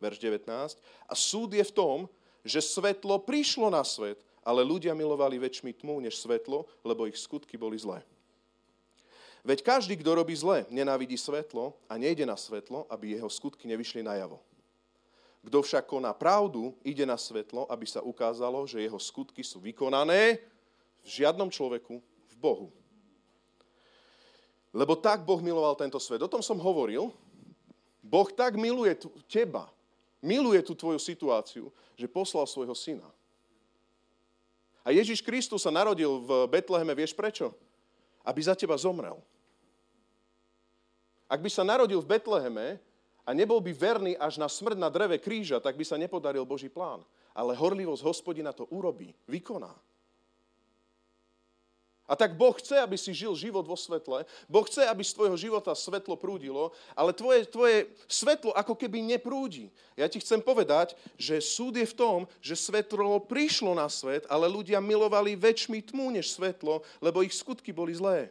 Verš 0.00 0.20
19. 0.20 0.48
A 1.08 1.14
súd 1.16 1.56
je 1.56 1.64
v 1.64 1.72
tom, 1.72 1.98
že 2.46 2.62
svetlo 2.62 3.18
prišlo 3.18 3.66
na 3.68 3.82
svet, 3.82 4.22
ale 4.46 4.62
ľudia 4.62 4.94
milovali 4.94 5.42
väčšmi 5.42 5.74
tmu 5.82 5.98
než 5.98 6.22
svetlo, 6.22 6.70
lebo 6.86 7.10
ich 7.10 7.18
skutky 7.18 7.58
boli 7.58 7.74
zlé. 7.74 8.06
Veď 9.42 9.62
každý, 9.62 9.94
kto 9.98 10.14
robí 10.14 10.34
zle, 10.34 10.66
nenávidí 10.70 11.18
svetlo 11.18 11.74
a 11.90 11.98
nejde 11.98 12.26
na 12.26 12.34
svetlo, 12.34 12.86
aby 12.90 13.18
jeho 13.18 13.30
skutky 13.30 13.66
nevyšli 13.66 14.02
najavo. 14.02 14.38
Kto 15.46 15.62
však 15.62 15.86
koná 15.86 16.10
pravdu, 16.10 16.74
ide 16.82 17.06
na 17.06 17.14
svetlo, 17.14 17.70
aby 17.70 17.86
sa 17.86 18.02
ukázalo, 18.02 18.66
že 18.66 18.82
jeho 18.82 18.98
skutky 18.98 19.46
sú 19.46 19.62
vykonané 19.62 20.42
v 21.06 21.08
žiadnom 21.22 21.46
človeku, 21.46 22.02
v 22.02 22.34
Bohu. 22.34 22.74
Lebo 24.74 24.98
tak 24.98 25.22
Boh 25.22 25.38
miloval 25.38 25.78
tento 25.78 26.02
svet. 26.02 26.18
O 26.18 26.30
tom 26.30 26.42
som 26.42 26.58
hovoril. 26.58 27.14
Boh 28.02 28.28
tak 28.34 28.58
miluje 28.58 28.98
teba, 29.30 29.70
miluje 30.26 30.58
tú 30.66 30.74
tvoju 30.74 30.98
situáciu, 30.98 31.70
že 31.94 32.10
poslal 32.10 32.44
svojho 32.50 32.74
syna. 32.74 33.06
A 34.82 34.90
Ježiš 34.90 35.22
Kristus 35.22 35.62
sa 35.62 35.70
narodil 35.70 36.10
v 36.22 36.50
Betleheme, 36.50 36.94
vieš 36.94 37.14
prečo? 37.14 37.54
Aby 38.26 38.42
za 38.42 38.58
teba 38.58 38.74
zomrel. 38.74 39.18
Ak 41.26 41.38
by 41.42 41.50
sa 41.50 41.66
narodil 41.66 41.98
v 42.02 42.10
Betleheme, 42.18 42.78
a 43.26 43.34
nebol 43.34 43.58
by 43.58 43.74
verný 43.74 44.14
až 44.14 44.38
na 44.38 44.46
smrť 44.46 44.78
na 44.78 44.86
dreve 44.86 45.18
kríža, 45.18 45.58
tak 45.58 45.74
by 45.74 45.82
sa 45.82 45.98
nepodaril 45.98 46.46
Boží 46.46 46.70
plán. 46.70 47.02
Ale 47.34 47.58
horlivosť 47.58 48.06
hospodina 48.06 48.54
to 48.54 48.70
urobí, 48.70 49.10
vykoná. 49.26 49.74
A 52.06 52.14
tak 52.14 52.38
Boh 52.38 52.54
chce, 52.54 52.78
aby 52.78 52.94
si 52.94 53.10
žil 53.10 53.34
život 53.34 53.66
vo 53.66 53.74
svetle. 53.74 54.22
Boh 54.46 54.62
chce, 54.62 54.86
aby 54.86 55.02
z 55.02 55.10
tvojho 55.10 55.34
života 55.34 55.74
svetlo 55.74 56.14
prúdilo, 56.14 56.70
ale 56.94 57.10
tvoje, 57.10 57.50
tvoje 57.50 57.90
svetlo 58.06 58.54
ako 58.54 58.78
keby 58.78 59.02
neprúdi. 59.02 59.74
Ja 59.98 60.06
ti 60.06 60.22
chcem 60.22 60.38
povedať, 60.38 60.94
že 61.18 61.42
súd 61.42 61.74
je 61.74 61.86
v 61.86 61.98
tom, 61.98 62.18
že 62.38 62.54
svetlo 62.54 63.18
prišlo 63.26 63.74
na 63.74 63.90
svet, 63.90 64.22
ale 64.30 64.46
ľudia 64.46 64.78
milovali 64.78 65.34
väčšmi 65.34 65.82
tmu 65.90 66.14
než 66.14 66.30
svetlo, 66.30 66.86
lebo 67.02 67.26
ich 67.26 67.34
skutky 67.34 67.74
boli 67.74 67.90
zlé. 67.90 68.30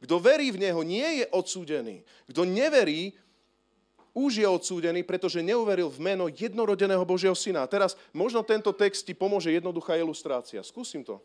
Kto 0.00 0.16
verí 0.18 0.50
v 0.50 0.64
Neho, 0.64 0.80
nie 0.82 1.22
je 1.22 1.24
odsúdený. 1.30 2.02
Kto 2.26 2.42
neverí, 2.48 3.14
už 4.12 4.44
je 4.44 4.48
odsúdený, 4.48 5.04
pretože 5.04 5.44
neuveril 5.44 5.88
v 5.88 6.12
meno 6.12 6.28
jednorodeného 6.28 7.04
Božieho 7.04 7.36
Syna. 7.36 7.64
A 7.64 7.70
teraz 7.70 7.96
možno 8.12 8.44
tento 8.44 8.72
text 8.72 9.04
ti 9.04 9.16
pomôže 9.16 9.48
jednoduchá 9.52 9.96
ilustrácia. 9.96 10.60
Skúsim 10.60 11.00
to. 11.04 11.20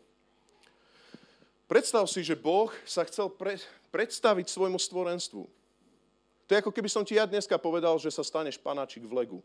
Predstav 1.68 2.08
si, 2.08 2.24
že 2.24 2.32
Boh 2.32 2.72
sa 2.88 3.04
chcel 3.04 3.28
pre, 3.28 3.60
predstaviť 3.92 4.48
svojmu 4.48 4.80
stvorenstvu. 4.80 5.44
To 6.48 6.50
je 6.56 6.60
ako 6.64 6.72
keby 6.72 6.88
som 6.88 7.04
ti 7.04 7.20
ja 7.20 7.28
dneska 7.28 7.60
povedal, 7.60 8.00
že 8.00 8.08
sa 8.08 8.24
staneš 8.24 8.56
panáčik 8.56 9.04
v 9.04 9.12
legu. 9.12 9.40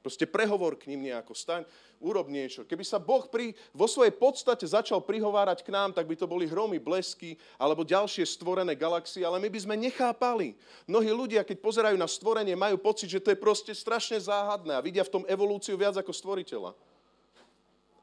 Proste 0.00 0.24
prehovor 0.24 0.80
k 0.80 0.88
ním 0.88 1.10
nejako, 1.10 1.36
staň, 1.36 1.68
urob 2.00 2.32
niečo. 2.32 2.64
Keby 2.64 2.86
sa 2.86 2.96
Boh 2.96 3.28
pri, 3.28 3.52
vo 3.76 3.84
svojej 3.84 4.14
podstate 4.14 4.64
začal 4.64 5.04
prihovárať 5.04 5.60
k 5.60 5.74
nám, 5.74 5.92
tak 5.92 6.08
by 6.08 6.16
to 6.16 6.24
boli 6.24 6.48
hromy, 6.48 6.80
blesky 6.80 7.36
alebo 7.60 7.84
ďalšie 7.84 8.24
stvorené 8.24 8.72
galaxie, 8.72 9.26
ale 9.26 9.36
my 9.36 9.52
by 9.52 9.60
sme 9.60 9.76
nechápali. 9.76 10.56
Mnohí 10.88 11.10
ľudia, 11.12 11.44
keď 11.44 11.60
pozerajú 11.60 11.96
na 12.00 12.08
stvorenie, 12.08 12.56
majú 12.56 12.80
pocit, 12.80 13.12
že 13.12 13.20
to 13.20 13.28
je 13.34 13.36
proste 13.36 13.76
strašne 13.76 14.16
záhadné 14.16 14.72
a 14.72 14.80
vidia 14.80 15.04
v 15.04 15.20
tom 15.20 15.24
evolúciu 15.28 15.76
viac 15.76 15.98
ako 16.00 16.16
stvoriteľa. 16.16 16.72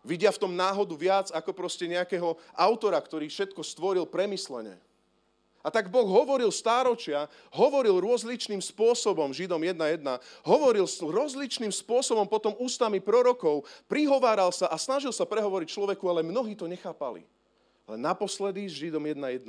Vidia 0.07 0.31
v 0.31 0.39
tom 0.39 0.55
náhodu 0.55 0.95
viac 0.95 1.27
ako 1.35 1.51
proste 1.51 1.83
nejakého 1.83 2.39
autora, 2.55 2.95
ktorý 2.95 3.27
všetko 3.27 3.59
stvoril 3.59 4.07
premyslene. 4.07 4.79
A 5.59 5.67
tak 5.67 5.91
Boh 5.91 6.07
hovoril 6.07 6.47
stáročia, 6.47 7.27
hovoril 7.51 7.99
rozličným 7.99 8.63
spôsobom, 8.63 9.35
Židom 9.35 9.59
1.1, 9.59 9.99
hovoril 10.47 10.87
rozličným 10.87 11.75
spôsobom 11.75 12.23
potom 12.23 12.55
ústami 12.55 13.03
prorokov, 13.03 13.67
prihováral 13.91 14.47
sa 14.55 14.71
a 14.71 14.79
snažil 14.79 15.11
sa 15.11 15.27
prehovoriť 15.27 15.67
človeku, 15.67 16.07
ale 16.07 16.23
mnohí 16.23 16.55
to 16.55 16.71
nechápali. 16.71 17.27
Ale 17.83 17.99
naposledy 17.99 18.63
Židom 18.71 19.03
1.1 19.03 19.43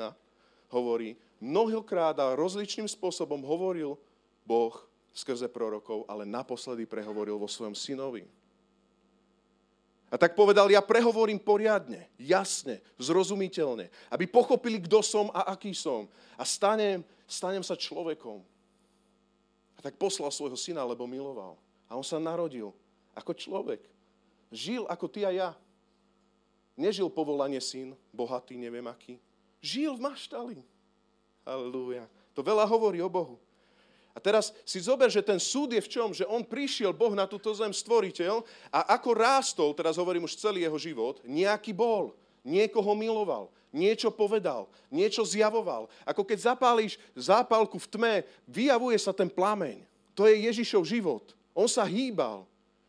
hovorí, 0.75 1.15
mnohokrát 1.39 2.19
a 2.19 2.35
rozličným 2.35 2.91
spôsobom 2.91 3.39
hovoril 3.47 3.95
Boh 4.43 4.75
skrze 5.15 5.47
prorokov, 5.47 6.03
ale 6.11 6.27
naposledy 6.27 6.83
prehovoril 6.83 7.39
vo 7.39 7.47
svojom 7.47 7.79
synovi. 7.79 8.27
A 10.09 10.17
tak 10.17 10.33
povedal, 10.33 10.73
ja 10.73 10.81
prehovorím 10.81 11.37
poriadne, 11.37 12.09
jasne, 12.17 12.81
zrozumiteľne, 12.97 13.93
aby 14.09 14.25
pochopili, 14.25 14.81
kto 14.81 15.05
som 15.05 15.29
a 15.37 15.53
aký 15.53 15.77
som. 15.77 16.09
A 16.41 16.49
stanem, 16.49 17.05
stanem 17.29 17.61
sa 17.61 17.77
človekom. 17.77 18.41
A 19.77 19.79
tak 19.85 20.01
poslal 20.01 20.33
svojho 20.33 20.57
syna, 20.57 20.81
lebo 20.89 21.05
miloval. 21.05 21.61
A 21.87 21.95
on 21.95 22.05
sa 22.05 22.17
narodil 22.17 22.73
ako 23.13 23.37
človek. 23.37 23.85
Žil 24.49 24.89
ako 24.89 25.07
ty 25.13 25.29
a 25.29 25.31
ja. 25.31 25.51
Nežil 26.73 27.13
povolanie 27.13 27.61
syn, 27.61 27.93
bohatý, 28.15 28.57
neviem 28.57 28.87
aký. 28.89 29.21
Žil 29.61 29.99
v 29.99 30.05
maštali. 30.09 30.59
Halelúja. 31.45 32.09
To 32.33 32.41
veľa 32.41 32.65
hovorí 32.65 33.03
o 33.05 33.11
Bohu. 33.11 33.37
A 34.19 34.23
teraz 34.27 34.51
si 34.67 34.83
zober, 34.83 35.07
že 35.07 35.23
ten 35.23 35.39
súd 35.39 35.71
je 35.71 35.79
v 35.79 35.87
čom? 35.87 36.11
Že 36.11 36.27
on 36.27 36.43
prišiel, 36.43 36.91
Boh 36.91 37.15
na 37.15 37.31
túto 37.31 37.55
zem, 37.55 37.71
stvoriteľ, 37.71 38.43
a 38.75 38.99
ako 38.99 39.15
rástol, 39.15 39.71
teraz 39.79 39.95
hovorím 39.95 40.27
už 40.27 40.35
celý 40.35 40.67
jeho 40.67 40.75
život, 40.75 41.23
nejaký 41.23 41.71
bol, 41.71 42.19
niekoho 42.43 42.99
miloval, 42.99 43.47
niečo 43.71 44.11
povedal, 44.11 44.67
niečo 44.91 45.23
zjavoval. 45.23 45.87
Ako 46.03 46.27
keď 46.27 46.51
zapálíš 46.51 46.99
zápalku 47.15 47.79
v 47.79 47.91
tme, 47.95 48.15
vyjavuje 48.51 48.99
sa 48.99 49.15
ten 49.15 49.31
plameň. 49.31 49.87
To 50.19 50.27
je 50.27 50.51
Ježišov 50.51 50.83
život. 50.83 51.23
On 51.55 51.71
sa 51.71 51.87
hýbal. 51.87 52.43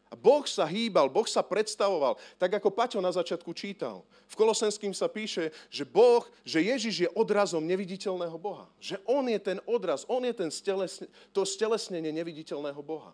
A 0.10 0.18
Boh 0.18 0.42
sa 0.50 0.66
hýbal, 0.66 1.06
Boh 1.06 1.30
sa 1.30 1.46
predstavoval, 1.46 2.18
tak 2.42 2.58
ako 2.58 2.74
Paťo 2.74 2.98
na 2.98 3.14
začiatku 3.14 3.54
čítal. 3.54 4.02
V 4.26 4.34
Kolosenským 4.42 4.90
sa 4.90 5.06
píše, 5.06 5.54
že 5.70 5.86
Boh, 5.86 6.26
že 6.42 6.66
Ježiš 6.66 6.96
je 7.06 7.10
odrazom 7.14 7.62
neviditeľného 7.62 8.34
Boha. 8.42 8.66
Že 8.82 8.98
On 9.06 9.22
je 9.30 9.38
ten 9.38 9.62
odraz, 9.70 10.10
On 10.10 10.22
je 10.26 10.34
ten 10.34 10.50
stelesne, 10.50 11.06
to 11.30 11.46
stelesnenie 11.46 12.10
neviditeľného 12.10 12.82
Boha. 12.82 13.14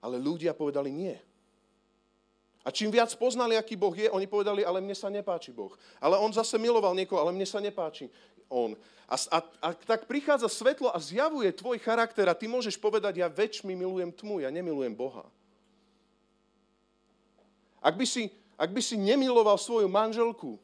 Ale 0.00 0.16
ľudia 0.16 0.56
povedali 0.56 0.88
nie. 0.88 1.16
A 2.64 2.72
čím 2.72 2.88
viac 2.88 3.12
poznali, 3.20 3.60
aký 3.60 3.76
Boh 3.76 3.92
je, 3.92 4.08
oni 4.08 4.24
povedali, 4.24 4.64
ale 4.64 4.80
mne 4.80 4.96
sa 4.96 5.12
nepáči 5.12 5.52
Boh. 5.52 5.76
Ale 6.00 6.16
on 6.16 6.32
zase 6.32 6.56
miloval 6.56 6.96
niekoho, 6.96 7.20
ale 7.20 7.36
mne 7.36 7.44
sa 7.44 7.60
nepáči 7.60 8.08
on. 8.48 8.72
A, 9.04 9.20
a, 9.20 9.38
a 9.60 9.68
tak 9.76 10.08
prichádza 10.08 10.48
svetlo 10.48 10.88
a 10.88 10.96
zjavuje 10.96 11.52
tvoj 11.52 11.76
charakter 11.76 12.24
a 12.24 12.32
ty 12.32 12.48
môžeš 12.48 12.80
povedať, 12.80 13.20
ja 13.20 13.28
väčšmi 13.28 13.76
milujem 13.76 14.08
tmu, 14.16 14.40
ja 14.40 14.48
nemilujem 14.48 14.96
Boha. 14.96 15.28
Ak 17.84 18.00
by, 18.00 18.08
si, 18.08 18.32
ak 18.56 18.72
by 18.72 18.80
si 18.80 18.96
nemiloval 18.96 19.60
svoju 19.60 19.84
manželku, 19.92 20.56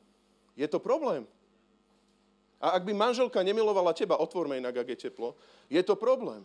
je 0.57 0.65
to 0.65 0.81
problém. 0.81 1.29
A 2.57 2.81
ak 2.81 2.89
by 2.89 2.97
manželka 2.97 3.45
nemilovala 3.45 3.93
teba, 3.93 4.17
otvorme 4.17 4.57
inak, 4.57 4.81
ak 4.81 4.89
je 4.97 5.09
teplo, 5.09 5.37
je 5.69 5.81
to 5.85 5.97
problém. 6.01 6.41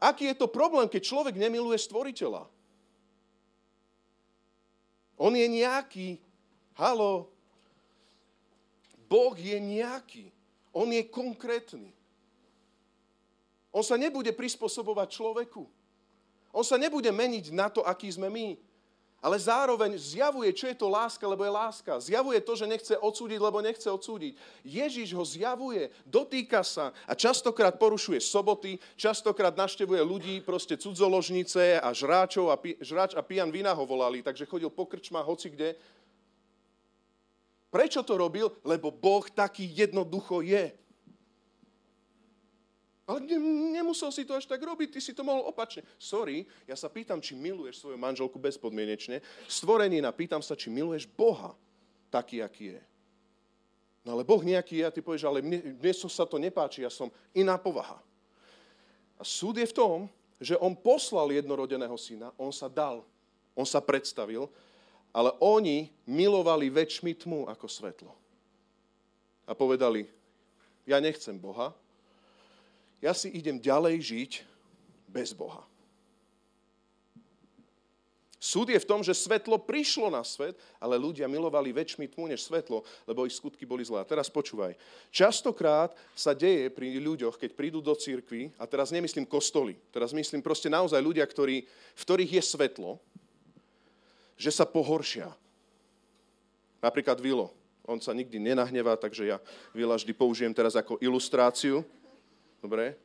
Aký 0.00 0.32
je 0.32 0.36
to 0.40 0.48
problém, 0.48 0.88
keď 0.88 1.04
človek 1.04 1.34
nemiluje 1.36 1.76
stvoriteľa? 1.76 2.48
On 5.18 5.34
je 5.34 5.44
nejaký. 5.44 6.22
Halo. 6.78 7.28
Boh 9.10 9.34
je 9.34 9.58
nejaký. 9.58 10.30
On 10.70 10.86
je 10.86 11.02
konkrétny. 11.02 11.90
On 13.74 13.82
sa 13.82 13.98
nebude 13.98 14.30
prispôsobovať 14.30 15.08
človeku. 15.12 15.66
On 16.54 16.64
sa 16.64 16.78
nebude 16.80 17.10
meniť 17.10 17.50
na 17.52 17.68
to, 17.68 17.82
aký 17.82 18.08
sme 18.08 18.30
my. 18.30 18.67
Ale 19.18 19.34
zároveň 19.34 19.98
zjavuje, 19.98 20.54
čo 20.54 20.70
je 20.70 20.78
to 20.78 20.86
láska, 20.86 21.26
lebo 21.26 21.42
je 21.42 21.50
láska. 21.50 21.98
Zjavuje 21.98 22.38
to, 22.38 22.54
že 22.54 22.70
nechce 22.70 22.94
odsúdiť, 22.94 23.38
lebo 23.42 23.58
nechce 23.58 23.90
odsúdiť. 23.90 24.38
Ježiš 24.62 25.10
ho 25.10 25.26
zjavuje, 25.26 25.90
dotýka 26.06 26.62
sa 26.62 26.94
a 27.02 27.18
častokrát 27.18 27.74
porušuje 27.74 28.22
soboty, 28.22 28.78
častokrát 28.94 29.58
naštevuje 29.58 29.98
ľudí, 30.06 30.34
proste 30.46 30.78
cudzoložnice 30.78 31.82
a 31.82 31.90
žráčov 31.90 32.54
a, 32.54 32.56
pi, 32.62 32.78
žráč 32.78 33.18
a 33.18 33.22
pijan 33.26 33.50
vina 33.50 33.74
ho 33.74 33.82
volali, 33.82 34.22
takže 34.22 34.46
chodil 34.46 34.70
po 34.70 34.86
krčma 34.86 35.18
hoci 35.26 35.50
kde. 35.50 35.74
Prečo 37.74 38.06
to 38.06 38.14
robil? 38.14 38.54
Lebo 38.62 38.94
Boh 38.94 39.26
taký 39.26 39.66
jednoducho 39.66 40.46
je. 40.46 40.70
Ale 43.08 43.24
ne, 43.24 43.40
nemusel 43.80 44.12
si 44.12 44.28
to 44.28 44.36
až 44.36 44.44
tak 44.44 44.60
robiť, 44.60 44.92
ty 44.92 45.00
si 45.00 45.16
to 45.16 45.24
mohol 45.24 45.48
opačne. 45.48 45.80
Sorry, 45.96 46.44
ja 46.68 46.76
sa 46.76 46.92
pýtam, 46.92 47.24
či 47.24 47.32
miluješ 47.32 47.80
svoju 47.80 47.96
manželku 47.96 48.36
bezpodmienečne. 48.36 49.24
Stvorenina, 49.48 50.12
pýtam 50.12 50.44
sa, 50.44 50.52
či 50.52 50.68
miluješ 50.68 51.08
Boha 51.08 51.56
taký, 52.12 52.44
aký 52.44 52.76
je. 52.76 52.82
No 54.04 54.16
ale 54.16 54.28
Boh 54.28 54.40
nejaký 54.44 54.80
je 54.80 54.84
a 54.84 54.92
ty 54.92 55.00
povieš, 55.00 55.24
ale 55.24 55.40
mne, 55.40 55.80
mne 55.80 55.92
sa 55.96 56.28
to 56.28 56.36
nepáči, 56.36 56.84
ja 56.84 56.92
som 56.92 57.08
iná 57.32 57.56
povaha. 57.56 57.96
A 59.16 59.24
súd 59.24 59.56
je 59.56 59.66
v 59.68 59.76
tom, 59.76 59.98
že 60.36 60.54
on 60.60 60.76
poslal 60.76 61.32
jednorodeného 61.32 61.96
syna, 61.96 62.30
on 62.38 62.52
sa 62.52 62.68
dal, 62.70 63.02
on 63.56 63.66
sa 63.66 63.82
predstavil, 63.82 64.46
ale 65.10 65.34
oni 65.40 65.90
milovali 66.06 66.70
väčšmi 66.70 67.16
tmu 67.24 67.48
ako 67.50 67.66
svetlo. 67.66 68.12
A 69.48 69.56
povedali, 69.56 70.04
ja 70.84 71.00
nechcem 71.00 71.34
Boha, 71.34 71.72
ja 72.98 73.14
si 73.14 73.30
idem 73.30 73.58
ďalej 73.58 73.96
žiť 74.02 74.32
bez 75.08 75.32
Boha. 75.32 75.68
Súd 78.38 78.70
je 78.70 78.78
v 78.78 78.86
tom, 78.86 79.02
že 79.02 79.18
svetlo 79.18 79.58
prišlo 79.58 80.14
na 80.14 80.22
svet, 80.22 80.54
ale 80.78 80.94
ľudia 80.94 81.26
milovali 81.26 81.74
väčšmi 81.74 82.06
tmu 82.06 82.30
než 82.30 82.46
svetlo, 82.46 82.86
lebo 83.02 83.26
ich 83.26 83.34
skutky 83.34 83.66
boli 83.66 83.82
zlé. 83.82 84.06
Teraz 84.06 84.30
počúvaj. 84.30 84.78
Častokrát 85.10 85.90
sa 86.14 86.38
deje 86.38 86.70
pri 86.70 87.02
ľuďoch, 87.02 87.34
keď 87.34 87.50
prídu 87.58 87.82
do 87.82 87.98
cirkvi, 87.98 88.54
a 88.54 88.64
teraz 88.70 88.94
nemyslím 88.94 89.26
kostoly, 89.26 89.74
teraz 89.90 90.14
myslím 90.14 90.38
proste 90.38 90.70
naozaj 90.70 91.02
ľudia, 91.02 91.26
ktorí, 91.26 91.66
v 91.66 92.02
ktorých 92.06 92.38
je 92.38 92.42
svetlo, 92.46 93.02
že 94.38 94.54
sa 94.54 94.62
pohoršia. 94.62 95.34
Napríklad 96.78 97.18
Vilo. 97.18 97.50
On 97.90 97.98
sa 97.98 98.14
nikdy 98.14 98.38
nenahnevá, 98.38 98.94
takže 98.94 99.34
ja 99.34 99.42
Vila 99.74 99.98
vždy 99.98 100.14
použijem 100.14 100.54
teraz 100.54 100.78
ako 100.78 101.02
ilustráciu. 101.02 101.82
Dobre? 102.58 102.98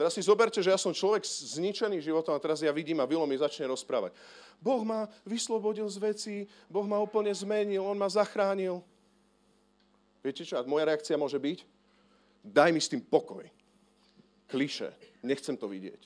Teraz 0.00 0.16
si 0.16 0.24
zoberte, 0.24 0.64
že 0.64 0.72
ja 0.72 0.80
som 0.80 0.96
človek 0.96 1.28
zničený 1.28 2.00
životom 2.00 2.32
a 2.32 2.40
teraz 2.40 2.64
ja 2.64 2.72
vidím 2.72 3.04
a 3.04 3.08
Vilo 3.08 3.28
mi 3.28 3.36
začne 3.36 3.68
rozprávať. 3.68 4.16
Boh 4.56 4.80
ma 4.80 5.04
vyslobodil 5.28 5.84
z 5.92 5.98
veci, 6.00 6.34
Boh 6.72 6.88
ma 6.88 6.96
úplne 6.96 7.28
zmenil, 7.36 7.84
On 7.84 7.96
ma 7.96 8.08
zachránil. 8.08 8.80
Viete 10.24 10.44
čo? 10.44 10.56
A 10.56 10.64
moja 10.64 10.88
reakcia 10.88 11.20
môže 11.20 11.36
byť? 11.36 11.64
Daj 12.40 12.72
mi 12.72 12.80
s 12.80 12.88
tým 12.88 13.04
pokoj. 13.04 13.44
Kliše. 14.48 14.88
Nechcem 15.20 15.52
to 15.56 15.68
vidieť. 15.68 16.00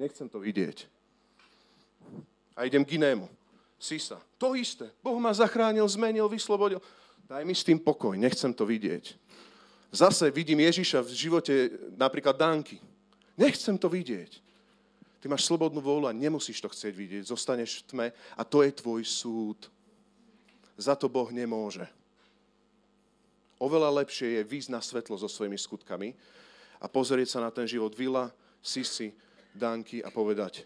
Nechcem 0.00 0.24
to 0.28 0.40
vidieť. 0.40 0.88
A 2.56 2.64
idem 2.64 2.84
k 2.84 2.96
inému. 2.96 3.28
Sisa. 3.76 4.20
To 4.40 4.56
isté. 4.56 4.88
Boh 5.04 5.16
ma 5.20 5.32
zachránil, 5.32 5.84
zmenil, 5.88 6.28
vyslobodil. 6.28 6.80
Daj 7.28 7.44
mi 7.44 7.52
s 7.52 7.64
tým 7.64 7.80
pokoj. 7.80 8.16
Nechcem 8.16 8.52
to 8.52 8.64
vidieť. 8.64 9.16
Zase 9.90 10.30
vidím 10.30 10.62
Ježiša 10.62 11.02
v 11.02 11.10
živote 11.10 11.54
napríklad 11.98 12.38
Danky. 12.38 12.78
Nechcem 13.34 13.74
to 13.74 13.90
vidieť. 13.90 14.38
Ty 15.20 15.26
máš 15.28 15.50
slobodnú 15.50 15.82
vôľu 15.82 16.06
a 16.08 16.16
nemusíš 16.16 16.62
to 16.62 16.70
chcieť 16.70 16.94
vidieť. 16.94 17.22
Zostaneš 17.26 17.82
v 17.82 17.86
tme 17.90 18.06
a 18.14 18.42
to 18.46 18.62
je 18.62 18.70
tvoj 18.70 19.02
súd. 19.02 19.66
Za 20.78 20.94
to 20.94 21.10
Boh 21.10 21.28
nemôže. 21.28 21.84
Oveľa 23.60 24.00
lepšie 24.00 24.40
je 24.40 24.48
výjsť 24.48 24.72
na 24.72 24.80
svetlo 24.80 25.20
so 25.20 25.28
svojimi 25.28 25.58
skutkami 25.58 26.16
a 26.80 26.88
pozrieť 26.88 27.36
sa 27.36 27.44
na 27.44 27.52
ten 27.52 27.68
život 27.68 27.92
Vila, 27.92 28.32
Sisi, 28.64 29.12
Danky 29.52 30.00
a 30.00 30.08
povedať, 30.08 30.64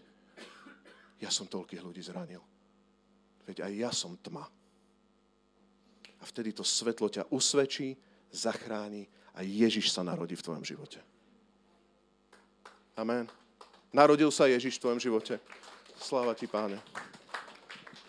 ja 1.19 1.27
som 1.27 1.49
toľkých 1.49 1.83
ľudí 1.83 1.99
zranil. 1.99 2.39
Veď 3.43 3.67
aj 3.67 3.73
ja 3.75 3.91
som 3.91 4.15
tma. 4.15 4.47
A 6.21 6.23
vtedy 6.23 6.55
to 6.55 6.63
svetlo 6.63 7.11
ťa 7.11 7.27
usvedčí, 7.35 7.97
zachráni 8.35 9.07
a 9.31 9.41
Ježiš 9.41 9.95
sa 9.95 10.03
narodí 10.03 10.35
v 10.35 10.43
tvojom 10.43 10.67
živote. 10.67 10.99
Amen. 12.99 13.31
Narodil 13.95 14.27
sa 14.31 14.51
Ježiš 14.51 14.79
v 14.79 14.83
tvojom 14.87 14.99
živote. 14.99 15.39
Sláva 15.95 16.35
ti, 16.35 16.47
páne. 16.47 16.79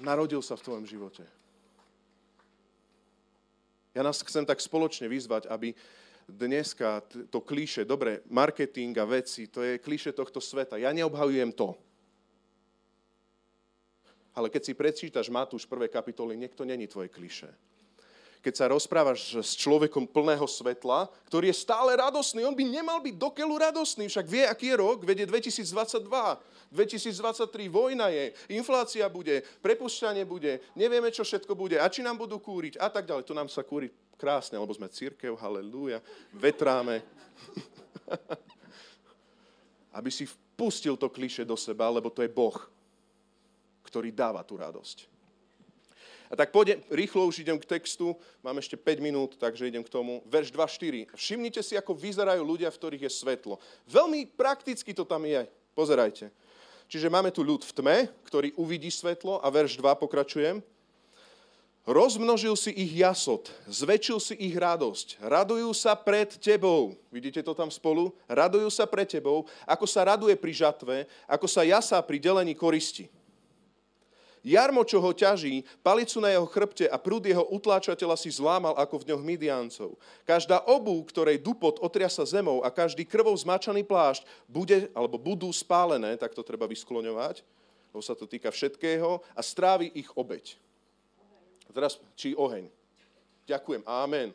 Narodil 0.03 0.43
sa 0.43 0.59
v 0.59 0.65
tvojom 0.67 0.87
živote. 0.87 1.23
Ja 3.95 4.03
nás 4.05 4.21
chcem 4.21 4.45
tak 4.45 4.61
spoločne 4.61 5.09
vyzvať, 5.09 5.49
aby 5.49 5.73
dneska 6.29 7.01
to 7.31 7.41
klíše, 7.41 7.87
dobre, 7.87 8.21
marketing 8.29 8.93
a 8.99 9.07
veci, 9.07 9.47
to 9.47 9.63
je 9.63 9.81
klíše 9.81 10.13
tohto 10.13 10.43
sveta. 10.43 10.77
Ja 10.77 10.91
neobhajujem 10.93 11.55
to. 11.55 11.79
Ale 14.37 14.53
keď 14.53 14.63
si 14.69 14.73
prečítaš 14.77 15.33
Matúš 15.33 15.65
1. 15.65 15.89
kapitoly, 15.89 16.37
niekto 16.37 16.69
není 16.69 16.85
tvoje 16.85 17.09
kliše 17.09 17.49
keď 18.45 18.55
sa 18.55 18.71
rozprávaš 18.71 19.41
s 19.41 19.59
človekom 19.59 20.09
plného 20.09 20.45
svetla, 20.45 21.09
ktorý 21.29 21.51
je 21.51 21.63
stále 21.63 21.95
radosný. 21.97 22.47
On 22.47 22.55
by 22.55 22.65
nemal 22.65 22.99
byť 23.03 23.15
dokeľu 23.17 23.55
radosný, 23.59 24.07
však 24.07 24.27
vie, 24.27 24.45
aký 24.47 24.73
je 24.73 24.77
rok, 24.77 25.03
vedie 25.03 25.27
2022, 25.27 26.07
2023, 26.71 27.71
vojna 27.71 28.11
je, 28.11 28.35
inflácia 28.53 29.07
bude, 29.07 29.43
prepušťanie 29.63 30.27
bude, 30.27 30.59
nevieme, 30.75 31.09
čo 31.15 31.23
všetko 31.23 31.55
bude, 31.55 31.79
a 31.79 31.87
či 31.87 32.03
nám 32.03 32.19
budú 32.19 32.43
kúriť 32.43 32.77
a 32.83 32.91
tak 32.91 33.07
ďalej. 33.07 33.25
To 33.27 33.35
nám 33.39 33.49
sa 33.49 33.63
kúri 33.63 33.89
krásne, 34.19 34.59
lebo 34.59 34.75
sme 34.75 34.91
církev, 34.91 35.37
halleluja, 35.39 36.03
vetráme. 36.35 37.05
Aby 39.97 40.11
si 40.13 40.29
vpustil 40.29 40.97
to 40.97 41.09
kliše 41.09 41.45
do 41.45 41.57
seba, 41.57 41.89
lebo 41.89 42.13
to 42.13 42.21
je 42.21 42.29
Boh, 42.29 42.57
ktorý 43.87 44.13
dáva 44.13 44.45
tú 44.45 44.61
radosť. 44.61 45.16
A 46.31 46.35
tak 46.35 46.51
pôjdem, 46.51 46.83
rýchlo 46.91 47.27
už 47.27 47.43
idem 47.43 47.59
k 47.59 47.69
textu, 47.79 48.19
mám 48.43 48.59
ešte 48.59 48.75
5 48.75 48.99
minút, 48.99 49.39
takže 49.39 49.71
idem 49.71 49.83
k 49.83 49.93
tomu. 49.93 50.23
Verš 50.27 50.51
2.4. 50.51 51.15
Všimnite 51.15 51.61
si, 51.63 51.79
ako 51.79 51.95
vyzerajú 51.95 52.43
ľudia, 52.43 52.71
v 52.71 52.79
ktorých 52.79 53.07
je 53.07 53.13
svetlo. 53.13 53.63
Veľmi 53.87 54.27
prakticky 54.35 54.91
to 54.91 55.07
tam 55.07 55.23
je. 55.23 55.47
Pozerajte. 55.77 56.35
Čiže 56.87 57.11
máme 57.11 57.35
tu 57.35 57.43
ľud 57.43 57.67
v 57.67 57.73
tme, 57.75 57.97
ktorý 58.27 58.55
uvidí 58.55 58.91
svetlo 58.91 59.43
a 59.43 59.47
verš 59.51 59.79
2 59.79 59.91
pokračujem. 59.99 60.63
Rozmnožil 61.87 62.59
si 62.59 62.75
ich 62.75 62.99
jasot, 62.99 63.47
zväčšil 63.71 64.19
si 64.19 64.35
ich 64.35 64.59
radosť. 64.59 65.23
Radujú 65.23 65.71
sa 65.71 65.95
pred 65.95 66.35
tebou. 66.35 66.99
Vidíte 67.15 67.47
to 67.47 67.55
tam 67.55 67.71
spolu? 67.71 68.11
Radujú 68.27 68.67
sa 68.75 68.91
pred 68.91 69.07
tebou, 69.07 69.47
ako 69.63 69.87
sa 69.87 70.03
raduje 70.03 70.35
pri 70.35 70.67
žatve, 70.67 71.07
ako 71.31 71.47
sa 71.47 71.63
jasá 71.63 72.03
pri 72.03 72.19
delení 72.19 72.59
koristi. 72.59 73.07
Jarmo, 74.47 74.87
čo 74.87 75.03
ho 75.03 75.11
ťaží, 75.11 75.67
palicu 75.83 76.23
na 76.23 76.31
jeho 76.31 76.47
chrbte 76.47 76.87
a 76.87 76.95
prúd 76.95 77.27
jeho 77.27 77.43
utláčateľa 77.51 78.15
si 78.15 78.31
zlámal 78.31 78.79
ako 78.79 79.03
v 79.03 79.07
dňoch 79.11 79.23
Midiancov. 79.27 79.99
Každá 80.23 80.63
obu, 80.71 81.03
ktorej 81.03 81.43
dupot 81.43 81.83
otriasa 81.83 82.23
zemou 82.23 82.63
a 82.63 82.71
každý 82.71 83.03
krvou 83.03 83.35
zmačaný 83.35 83.83
plášť 83.83 84.23
bude, 84.47 84.87
alebo 84.95 85.19
budú 85.19 85.51
spálené, 85.51 86.15
tak 86.15 86.31
to 86.31 86.47
treba 86.47 86.71
vyskloňovať, 86.71 87.43
lebo 87.91 87.99
sa 87.99 88.15
to 88.15 88.31
týka 88.31 88.55
všetkého, 88.55 89.19
a 89.35 89.41
strávi 89.43 89.91
ich 89.99 90.07
obeď. 90.15 90.55
A 91.67 91.75
teraz, 91.75 91.99
či 92.15 92.39
oheň. 92.39 92.71
Ďakujem, 93.51 93.83
amen. 93.83 94.31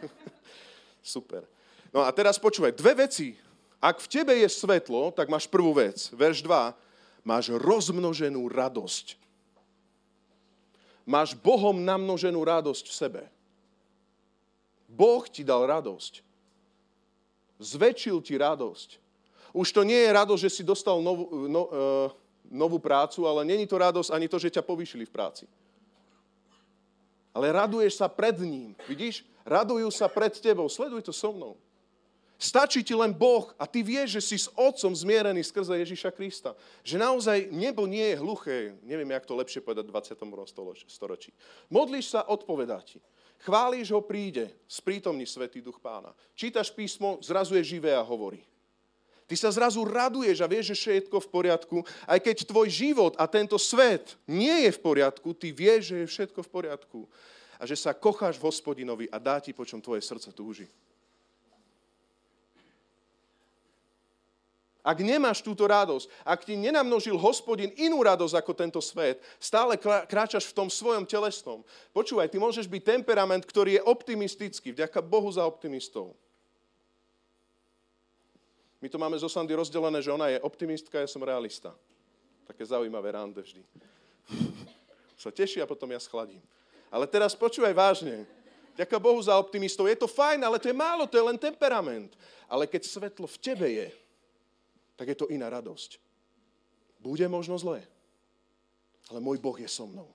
Super. 1.04 1.44
No 1.92 2.00
a 2.00 2.08
teraz 2.08 2.40
počúvaj, 2.40 2.72
dve 2.72 3.04
veci. 3.04 3.36
Ak 3.84 4.00
v 4.00 4.08
tebe 4.08 4.32
je 4.32 4.48
svetlo, 4.48 5.12
tak 5.12 5.28
máš 5.28 5.44
prvú 5.44 5.76
vec. 5.76 6.08
Verš 6.16 6.40
2 6.40 6.83
máš 7.24 7.50
rozmnoženú 7.50 8.46
radosť. 8.52 9.16
Máš 11.08 11.32
Bohom 11.36 11.76
namnoženú 11.84 12.38
radosť 12.40 12.84
v 12.88 12.94
sebe. 12.94 13.22
Boh 14.88 15.24
ti 15.26 15.42
dal 15.42 15.64
radosť. 15.66 16.22
Zväčšil 17.58 18.20
ti 18.20 18.36
radosť. 18.36 19.00
Už 19.56 19.68
to 19.72 19.82
nie 19.82 19.98
je 19.98 20.10
radosť, 20.10 20.42
že 20.44 20.54
si 20.60 20.62
dostal 20.62 21.00
novú, 21.00 21.48
no, 21.48 21.62
uh, 21.66 22.08
novú 22.48 22.78
prácu, 22.78 23.24
ale 23.24 23.46
není 23.46 23.64
to 23.64 23.80
radosť 23.80 24.10
ani 24.12 24.26
to, 24.28 24.36
že 24.36 24.52
ťa 24.52 24.62
povýšili 24.62 25.08
v 25.08 25.14
práci. 25.14 25.44
Ale 27.34 27.50
raduješ 27.50 27.98
sa 27.98 28.06
pred 28.06 28.38
ním. 28.38 28.78
Vidíš? 28.86 29.26
Radujú 29.42 29.90
sa 29.90 30.06
pred 30.06 30.30
tebou. 30.38 30.70
Sleduj 30.70 31.02
to 31.02 31.12
so 31.12 31.34
mnou. 31.34 31.58
Stačí 32.44 32.84
ti 32.84 32.92
len 32.92 33.08
Boh 33.08 33.56
a 33.56 33.64
ty 33.64 33.80
vieš, 33.80 34.20
že 34.20 34.22
si 34.22 34.36
s 34.36 34.52
Otcom 34.52 34.92
zmierený 34.92 35.40
skrze 35.40 35.80
Ježiša 35.80 36.12
Krista. 36.12 36.52
Že 36.84 37.00
naozaj 37.00 37.48
nebo 37.48 37.88
nie 37.88 38.12
je 38.12 38.20
hluché. 38.20 38.76
Neviem, 38.84 39.16
jak 39.16 39.24
to 39.24 39.32
lepšie 39.32 39.64
povedať 39.64 39.88
v 39.88 39.96
20. 40.20 40.84
storočí. 40.84 41.32
Modlíš 41.72 42.12
sa, 42.12 42.28
odpovedá 42.28 42.84
ti. 42.84 43.00
Chválíš 43.48 43.96
ho, 43.96 44.04
príde, 44.04 44.52
sprítomní 44.68 45.24
Svetý 45.24 45.64
Duch 45.64 45.80
Pána. 45.80 46.12
Čítaš 46.36 46.68
písmo, 46.68 47.16
zrazu 47.24 47.56
je 47.56 47.64
živé 47.80 47.96
a 47.96 48.04
hovorí. 48.04 48.44
Ty 49.24 49.40
sa 49.40 49.48
zrazu 49.48 49.80
raduješ 49.80 50.44
a 50.44 50.50
vieš, 50.50 50.76
že 50.76 51.00
všetko 51.00 51.16
v 51.24 51.28
poriadku. 51.32 51.76
Aj 52.04 52.20
keď 52.20 52.44
tvoj 52.44 52.68
život 52.68 53.16
a 53.16 53.24
tento 53.24 53.56
svet 53.56 54.20
nie 54.28 54.68
je 54.68 54.70
v 54.76 54.82
poriadku, 54.84 55.32
ty 55.32 55.48
vieš, 55.48 55.96
že 55.96 55.96
je 56.04 56.12
všetko 56.12 56.44
v 56.44 56.52
poriadku. 56.52 57.08
A 57.56 57.64
že 57.64 57.72
sa 57.72 57.96
kocháš 57.96 58.36
v 58.36 58.52
hospodinovi 58.52 59.08
a 59.08 59.16
dá 59.16 59.40
ti, 59.40 59.56
po 59.56 59.64
čom 59.64 59.80
tvoje 59.80 60.04
srdce 60.04 60.28
túži. 60.28 60.68
Ak 64.84 65.00
nemáš 65.00 65.40
túto 65.40 65.64
radosť, 65.64 66.12
ak 66.28 66.44
ti 66.44 66.60
nenamnožil 66.60 67.16
hospodin 67.16 67.72
inú 67.80 68.04
radosť 68.04 68.36
ako 68.36 68.52
tento 68.52 68.80
svet, 68.84 69.16
stále 69.40 69.80
kráčaš 69.80 70.52
v 70.52 70.56
tom 70.60 70.68
svojom 70.68 71.08
telesnom. 71.08 71.64
Počúvaj, 71.96 72.28
ty 72.28 72.36
môžeš 72.36 72.68
byť 72.68 72.84
temperament, 72.84 73.40
ktorý 73.48 73.80
je 73.80 73.82
optimistický. 73.88 74.76
Vďaka 74.76 75.00
Bohu 75.00 75.32
za 75.32 75.40
optimistov. 75.48 76.12
My 78.84 78.92
to 78.92 79.00
máme 79.00 79.16
zo 79.16 79.32
Sandy 79.32 79.56
rozdelené, 79.56 80.04
že 80.04 80.12
ona 80.12 80.28
je 80.28 80.44
optimistka, 80.44 81.00
ja 81.00 81.08
som 81.08 81.24
realista. 81.24 81.72
Také 82.44 82.68
zaujímavé 82.68 83.16
rande 83.16 83.40
vždy. 83.40 83.64
Sa 85.24 85.32
teší 85.32 85.64
a 85.64 85.70
potom 85.70 85.88
ja 85.88 85.96
schladím. 85.96 86.44
Ale 86.92 87.08
teraz 87.08 87.32
počúvaj 87.32 87.72
vážne. 87.72 88.28
Ďaká 88.76 89.00
Bohu 89.00 89.16
za 89.24 89.32
optimistov. 89.40 89.88
Je 89.88 89.96
to 89.96 90.04
fajn, 90.04 90.44
ale 90.44 90.60
to 90.60 90.68
je 90.68 90.76
málo, 90.76 91.08
to 91.08 91.16
je 91.16 91.24
len 91.24 91.40
temperament. 91.40 92.12
Ale 92.44 92.68
keď 92.68 92.84
svetlo 92.84 93.24
v 93.24 93.40
tebe 93.40 93.64
je, 93.64 93.88
tak 94.94 95.10
je 95.10 95.16
to 95.18 95.30
iná 95.30 95.50
radosť. 95.50 95.98
Bude 97.02 97.26
možno 97.28 97.58
zlé, 97.60 97.84
ale 99.12 99.18
môj 99.20 99.36
Boh 99.36 99.56
je 99.58 99.68
so 99.68 99.84
mnou. 99.84 100.08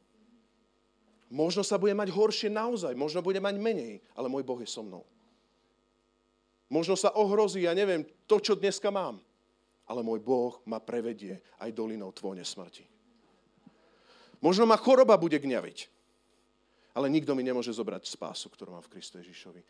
Možno 1.29 1.61
sa 1.61 1.77
bude 1.77 1.93
mať 1.93 2.09
horšie 2.09 2.49
naozaj, 2.49 2.97
možno 2.97 3.21
bude 3.21 3.37
mať 3.37 3.61
menej, 3.61 4.01
ale 4.17 4.31
môj 4.31 4.41
Boh 4.41 4.57
je 4.57 4.65
so 4.65 4.81
mnou. 4.81 5.05
Možno 6.69 6.97
sa 6.97 7.13
ohrozí, 7.13 7.65
ja 7.65 7.77
neviem, 7.77 8.05
to, 8.25 8.41
čo 8.41 8.57
dneska 8.57 8.89
mám, 8.89 9.21
ale 9.85 10.01
môj 10.01 10.21
Boh 10.21 10.57
ma 10.65 10.81
prevedie 10.81 11.37
aj 11.61 11.69
dolinou 11.73 12.09
tvojne 12.13 12.41
smrti. 12.41 12.85
Možno 14.41 14.65
ma 14.65 14.77
choroba 14.77 15.17
bude 15.17 15.37
gňaviť, 15.37 15.77
ale 16.97 17.11
nikto 17.13 17.37
mi 17.37 17.45
nemôže 17.45 17.73
zobrať 17.73 18.09
spásu, 18.09 18.49
ktorú 18.49 18.73
mám 18.73 18.85
v 18.85 18.97
Kristu 18.97 19.21
Ježišovi. 19.21 19.61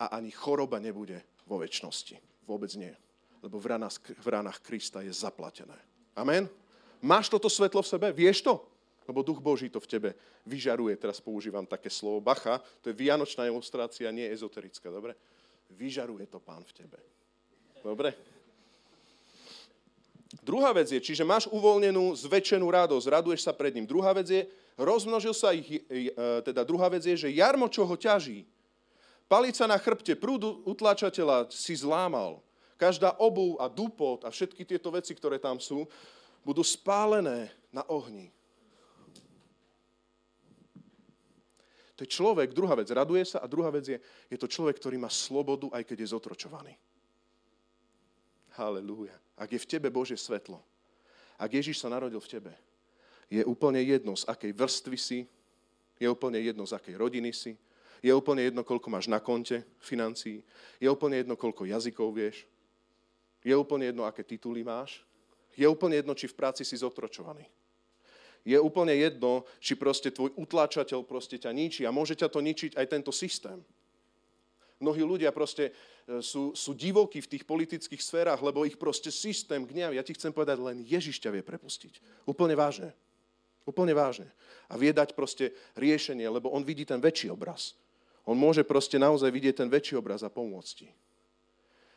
A 0.00 0.16
ani 0.16 0.32
choroba 0.32 0.80
nebude 0.80 1.20
vo 1.44 1.60
väčšnosti. 1.60 2.16
Vôbec 2.48 2.72
nie 2.80 2.92
lebo 3.44 3.60
v 3.60 3.76
ranách, 3.76 4.00
v 4.00 4.26
ranách 4.32 4.58
Krista 4.64 5.04
je 5.04 5.12
zaplatené. 5.12 5.76
Amen? 6.16 6.48
Máš 7.04 7.28
toto 7.28 7.52
svetlo 7.52 7.84
v 7.84 7.90
sebe? 7.92 8.08
Vieš 8.08 8.40
to? 8.40 8.64
Lebo 9.04 9.20
Duch 9.20 9.44
Boží 9.44 9.68
to 9.68 9.84
v 9.84 9.90
tebe 9.90 10.10
vyžaruje. 10.48 10.96
Teraz 10.96 11.20
používam 11.20 11.68
také 11.68 11.92
slovo 11.92 12.24
bacha. 12.24 12.64
To 12.80 12.88
je 12.88 12.96
vianočná 12.96 13.44
ilustrácia, 13.44 14.08
nie 14.08 14.24
ezoterická. 14.24 14.88
Dobre? 14.88 15.12
Vyžaruje 15.76 16.24
to 16.24 16.40
Pán 16.40 16.64
v 16.64 16.72
tebe. 16.72 16.96
Dobre? 17.84 18.16
Druhá 20.40 20.72
vec 20.72 20.88
je, 20.88 20.98
čiže 20.98 21.22
máš 21.22 21.44
uvoľnenú, 21.52 22.16
zväčšenú 22.16 22.64
radosť, 22.66 23.06
raduješ 23.06 23.44
sa 23.44 23.52
pred 23.52 23.76
ním. 23.76 23.84
Druhá 23.84 24.16
vec 24.16 24.26
je, 24.32 24.42
rozmnožil 24.74 25.36
sa 25.36 25.52
ich, 25.54 25.84
e, 25.86 26.10
teda 26.42 26.66
druhá 26.66 26.88
vec 26.90 27.04
je, 27.06 27.14
že 27.14 27.30
jarmo, 27.30 27.70
čo 27.70 27.86
ho 27.86 27.94
ťaží, 27.94 28.42
palica 29.30 29.68
na 29.68 29.78
chrbte, 29.78 30.16
prúdu 30.18 30.64
utlačateľa 30.66 31.52
si 31.52 31.76
zlámal. 31.78 32.42
Každá 32.74 33.16
obu 33.22 33.54
a 33.62 33.70
dupot 33.70 34.24
a 34.26 34.30
všetky 34.30 34.66
tieto 34.66 34.90
veci, 34.90 35.14
ktoré 35.14 35.38
tam 35.38 35.62
sú, 35.62 35.86
budú 36.42 36.60
spálené 36.60 37.48
na 37.70 37.86
ohni. 37.86 38.34
To 41.94 42.02
je 42.02 42.10
človek, 42.10 42.50
druhá 42.50 42.74
vec, 42.74 42.90
raduje 42.90 43.22
sa 43.22 43.38
a 43.38 43.46
druhá 43.46 43.70
vec 43.70 43.86
je, 43.86 43.98
je 44.26 44.38
to 44.38 44.50
človek, 44.50 44.82
ktorý 44.82 44.98
má 44.98 45.06
slobodu, 45.06 45.70
aj 45.70 45.86
keď 45.86 46.02
je 46.02 46.12
zotročovaný. 46.12 46.74
Halelúja. 48.58 49.14
Ak 49.38 49.54
je 49.54 49.62
v 49.62 49.70
tebe 49.70 49.88
Božie 49.94 50.18
svetlo, 50.18 50.58
ak 51.38 51.54
Ježiš 51.54 51.82
sa 51.82 51.90
narodil 51.90 52.18
v 52.18 52.30
tebe, 52.30 52.52
je 53.30 53.42
úplne 53.46 53.78
jedno, 53.82 54.18
z 54.18 54.26
akej 54.26 54.52
vrstvy 54.54 54.98
si, 54.98 55.18
je 55.98 56.06
úplne 56.10 56.38
jedno, 56.42 56.66
z 56.66 56.74
akej 56.74 56.98
rodiny 56.98 57.30
si, 57.30 57.54
je 58.02 58.12
úplne 58.12 58.42
jedno, 58.42 58.66
koľko 58.66 58.90
máš 58.90 59.06
na 59.06 59.22
konte 59.22 59.62
financií, 59.80 60.42
je 60.82 60.90
úplne 60.90 61.22
jedno, 61.22 61.38
koľko 61.38 61.64
jazykov 61.64 62.10
vieš, 62.10 62.44
je 63.44 63.54
úplne 63.54 63.92
jedno, 63.92 64.08
aké 64.08 64.24
tituly 64.24 64.64
máš. 64.64 65.04
Je 65.54 65.68
úplne 65.68 66.00
jedno, 66.00 66.16
či 66.16 66.26
v 66.26 66.34
práci 66.34 66.64
si 66.64 66.74
zotročovaný. 66.80 67.44
Je 68.44 68.56
úplne 68.60 68.92
jedno, 68.96 69.44
či 69.60 69.76
proste 69.76 70.12
tvoj 70.12 70.32
utláčateľ 70.36 71.04
proste 71.04 71.36
ťa 71.36 71.52
ničí 71.52 71.82
a 71.84 71.94
môže 71.94 72.16
ťa 72.16 72.28
to 72.28 72.40
ničiť 72.40 72.76
aj 72.76 72.86
tento 72.88 73.12
systém. 73.12 73.60
Mnohí 74.82 75.00
ľudia 75.00 75.32
proste 75.32 75.70
e, 75.70 76.20
sú, 76.20 76.52
sú 76.52 76.76
divokí 76.76 77.22
v 77.24 77.30
tých 77.30 77.44
politických 77.46 78.02
sférach, 78.02 78.42
lebo 78.44 78.68
ich 78.68 78.76
proste 78.76 79.08
systém 79.08 79.64
gňaví. 79.64 79.96
Ja 79.96 80.04
ti 80.04 80.12
chcem 80.12 80.34
povedať, 80.34 80.60
len 80.60 80.84
Ježiš 80.84 81.22
ťa 81.24 81.32
vie 81.32 81.40
prepustiť. 81.46 82.26
Úplne 82.28 82.52
vážne. 82.52 82.90
Úplne 83.64 83.96
vážne. 83.96 84.28
A 84.68 84.76
vie 84.76 84.92
dať 84.92 85.16
proste 85.16 85.56
riešenie, 85.78 86.28
lebo 86.28 86.52
on 86.52 86.66
vidí 86.66 86.84
ten 86.84 87.00
väčší 87.00 87.32
obraz. 87.32 87.78
On 88.28 88.36
môže 88.36 88.60
proste 88.60 89.00
naozaj 89.00 89.32
vidieť 89.32 89.64
ten 89.64 89.68
väčší 89.72 89.96
obraz 89.96 90.20
a 90.20 90.28
pomôcť 90.28 90.72
ti. 90.84 90.88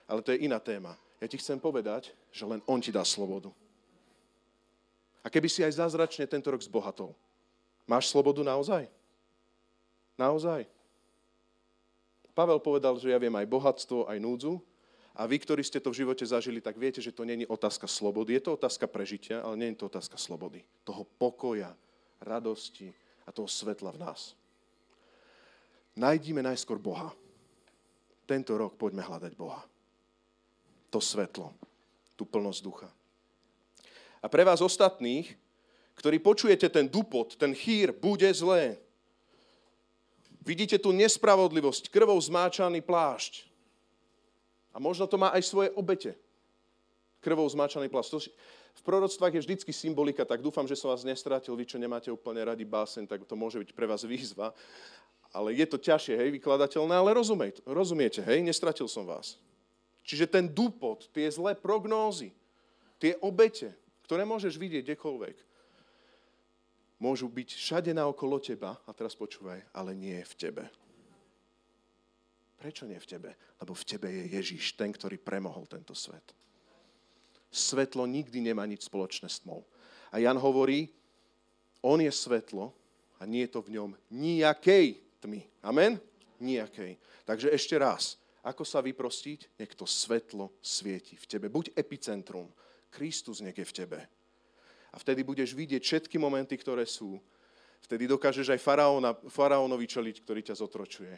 Ale 0.08 0.24
to 0.24 0.32
je 0.32 0.48
iná 0.48 0.64
téma. 0.64 0.96
Ja 1.18 1.26
ti 1.26 1.38
chcem 1.42 1.58
povedať, 1.58 2.14
že 2.30 2.46
len 2.46 2.62
On 2.70 2.78
ti 2.78 2.94
dá 2.94 3.02
slobodu. 3.02 3.50
A 5.26 5.28
keby 5.34 5.50
si 5.50 5.66
aj 5.66 5.82
zázračne 5.82 6.30
tento 6.30 6.54
rok 6.54 6.62
zbohatol, 6.62 7.12
máš 7.90 8.14
slobodu 8.14 8.46
naozaj? 8.46 8.86
Naozaj? 10.16 10.70
Pavel 12.38 12.62
povedal, 12.62 13.02
že 13.02 13.10
ja 13.10 13.18
viem 13.18 13.34
aj 13.34 13.50
bohatstvo, 13.50 14.06
aj 14.06 14.18
núdzu. 14.22 14.62
A 15.18 15.26
vy, 15.26 15.42
ktorí 15.42 15.66
ste 15.66 15.82
to 15.82 15.90
v 15.90 16.06
živote 16.06 16.22
zažili, 16.22 16.62
tak 16.62 16.78
viete, 16.78 17.02
že 17.02 17.10
to 17.10 17.26
není 17.26 17.50
otázka 17.50 17.90
slobody. 17.90 18.38
Je 18.38 18.46
to 18.46 18.54
otázka 18.54 18.86
prežitia, 18.86 19.42
ale 19.42 19.58
nie 19.58 19.74
je 19.74 19.82
to 19.82 19.90
otázka 19.90 20.14
slobody. 20.22 20.62
Toho 20.86 21.02
pokoja, 21.18 21.74
radosti 22.22 22.94
a 23.26 23.34
toho 23.34 23.50
svetla 23.50 23.90
v 23.98 24.02
nás. 24.06 24.38
Najdíme 25.98 26.46
najskôr 26.46 26.78
Boha. 26.78 27.10
Tento 28.30 28.54
rok 28.54 28.78
poďme 28.78 29.02
hľadať 29.02 29.34
Boha 29.34 29.66
to 30.90 31.04
svetlo, 31.04 31.54
tú 32.16 32.24
plnosť 32.24 32.62
ducha. 32.64 32.90
A 34.24 34.28
pre 34.28 34.44
vás 34.44 34.64
ostatných, 34.64 35.36
ktorí 35.98 36.22
počujete 36.22 36.70
ten 36.70 36.86
dupot, 36.86 37.34
ten 37.38 37.54
chýr, 37.58 37.90
bude 37.90 38.28
zlé. 38.34 38.78
Vidíte 40.46 40.80
tu 40.80 40.96
nespravodlivosť, 40.96 41.92
krvou 41.92 42.16
zmáčaný 42.22 42.80
plášť. 42.80 43.50
A 44.72 44.80
možno 44.80 45.10
to 45.10 45.18
má 45.18 45.34
aj 45.34 45.44
svoje 45.44 45.70
obete. 45.74 46.14
Krvou 47.20 47.50
zmáčaný 47.50 47.90
plášť. 47.90 48.30
v 48.78 48.84
proroctvách 48.86 49.34
je 49.34 49.44
vždycky 49.44 49.72
symbolika, 49.74 50.22
tak 50.22 50.46
dúfam, 50.46 50.70
že 50.70 50.78
som 50.78 50.94
vás 50.94 51.02
nestratil. 51.02 51.58
Vy, 51.58 51.66
čo 51.66 51.82
nemáte 51.82 52.14
úplne 52.14 52.46
radi 52.46 52.62
básen, 52.62 53.10
tak 53.10 53.26
to 53.26 53.34
môže 53.34 53.58
byť 53.58 53.74
pre 53.74 53.90
vás 53.90 54.06
výzva. 54.06 54.54
Ale 55.34 55.52
je 55.52 55.66
to 55.66 55.82
ťažšie, 55.82 56.16
hej, 56.16 56.30
vykladateľné, 56.40 56.94
ale 56.96 57.12
rozumiete, 57.18 57.60
rozumiete, 57.68 58.22
hej, 58.24 58.40
nestratil 58.46 58.88
som 58.88 59.04
vás. 59.04 59.36
Čiže 60.08 60.32
ten 60.32 60.48
dupot, 60.48 61.12
tie 61.12 61.28
zlé 61.28 61.52
prognózy, 61.60 62.32
tie 62.96 63.20
obete, 63.20 63.76
ktoré 64.08 64.24
môžeš 64.24 64.56
vidieť 64.56 64.88
kdekoľvek, 64.88 65.36
môžu 67.04 67.28
byť 67.28 67.50
všade 67.52 67.92
naokolo 67.92 68.40
teba, 68.40 68.80
a 68.88 68.92
teraz 68.96 69.20
počúvaj, 69.20 69.60
ale 69.76 69.92
nie 69.92 70.16
v 70.24 70.34
tebe. 70.40 70.64
Prečo 72.58 72.88
nie 72.88 72.98
v 72.98 73.06
tebe? 73.06 73.30
Lebo 73.60 73.76
v 73.76 73.84
tebe 73.86 74.08
je 74.10 74.24
Ježíš, 74.34 74.80
ten, 74.80 74.90
ktorý 74.90 75.20
premohol 75.20 75.68
tento 75.68 75.94
svet. 75.94 76.34
Svetlo 77.52 78.08
nikdy 78.08 78.42
nemá 78.42 78.66
nič 78.66 78.88
spoločné 78.88 79.30
s 79.30 79.44
tmou. 79.44 79.68
A 80.10 80.24
Jan 80.24 80.40
hovorí, 80.40 80.90
on 81.84 82.02
je 82.02 82.10
svetlo 82.10 82.74
a 83.20 83.28
nie 83.28 83.46
je 83.46 83.54
to 83.54 83.62
v 83.62 83.78
ňom 83.78 83.92
nijakej 84.10 84.98
tmy. 85.22 85.46
Amen? 85.62 86.02
Nijakej. 86.42 86.98
Takže 87.28 87.54
ešte 87.54 87.76
raz, 87.78 88.18
ako 88.48 88.64
sa 88.64 88.80
vyprostiť? 88.80 89.60
Nech 89.60 89.76
to 89.76 89.84
svetlo 89.84 90.56
svieti 90.64 91.20
v 91.20 91.26
tebe. 91.28 91.52
Buď 91.52 91.76
epicentrum. 91.76 92.48
Kristus 92.88 93.44
nech 93.44 93.60
je 93.60 93.68
v 93.68 93.76
tebe. 93.76 94.00
A 94.92 94.96
vtedy 94.96 95.28
budeš 95.28 95.52
vidieť 95.52 95.84
všetky 95.84 96.16
momenty, 96.16 96.56
ktoré 96.56 96.88
sú. 96.88 97.20
Vtedy 97.84 98.08
dokážeš 98.08 98.56
aj 98.56 98.64
faraóna, 98.64 99.12
faraónovi 99.28 99.86
čeliť, 99.86 100.24
ktorý 100.24 100.42
ťa 100.48 100.56
zotročuje. 100.64 101.14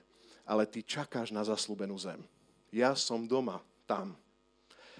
Ale 0.49 0.65
ty 0.65 0.81
čakáš 0.81 1.29
na 1.29 1.45
zaslúbenú 1.45 1.93
zem. 2.01 2.19
Ja 2.73 2.97
som 2.97 3.29
doma, 3.29 3.61
tam. 3.85 4.17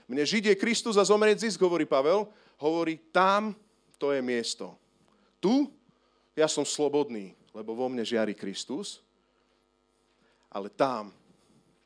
Mne 0.05 0.21
žiť 0.21 0.53
je 0.53 0.61
Kristus 0.61 0.97
a 0.97 1.03
zomrieť 1.05 1.49
zisk, 1.49 1.61
hovorí 1.61 1.89
Pavel. 1.89 2.29
Hovorí, 2.61 3.01
tam 3.09 3.57
to 3.97 4.13
je 4.13 4.21
miesto. 4.21 4.77
Tu 5.41 5.65
ja 6.39 6.47
som 6.47 6.63
slobodný, 6.63 7.35
lebo 7.51 7.75
vo 7.75 7.91
mne 7.91 8.07
žiari 8.07 8.31
Kristus, 8.31 9.03
ale 10.47 10.71
tam 10.71 11.11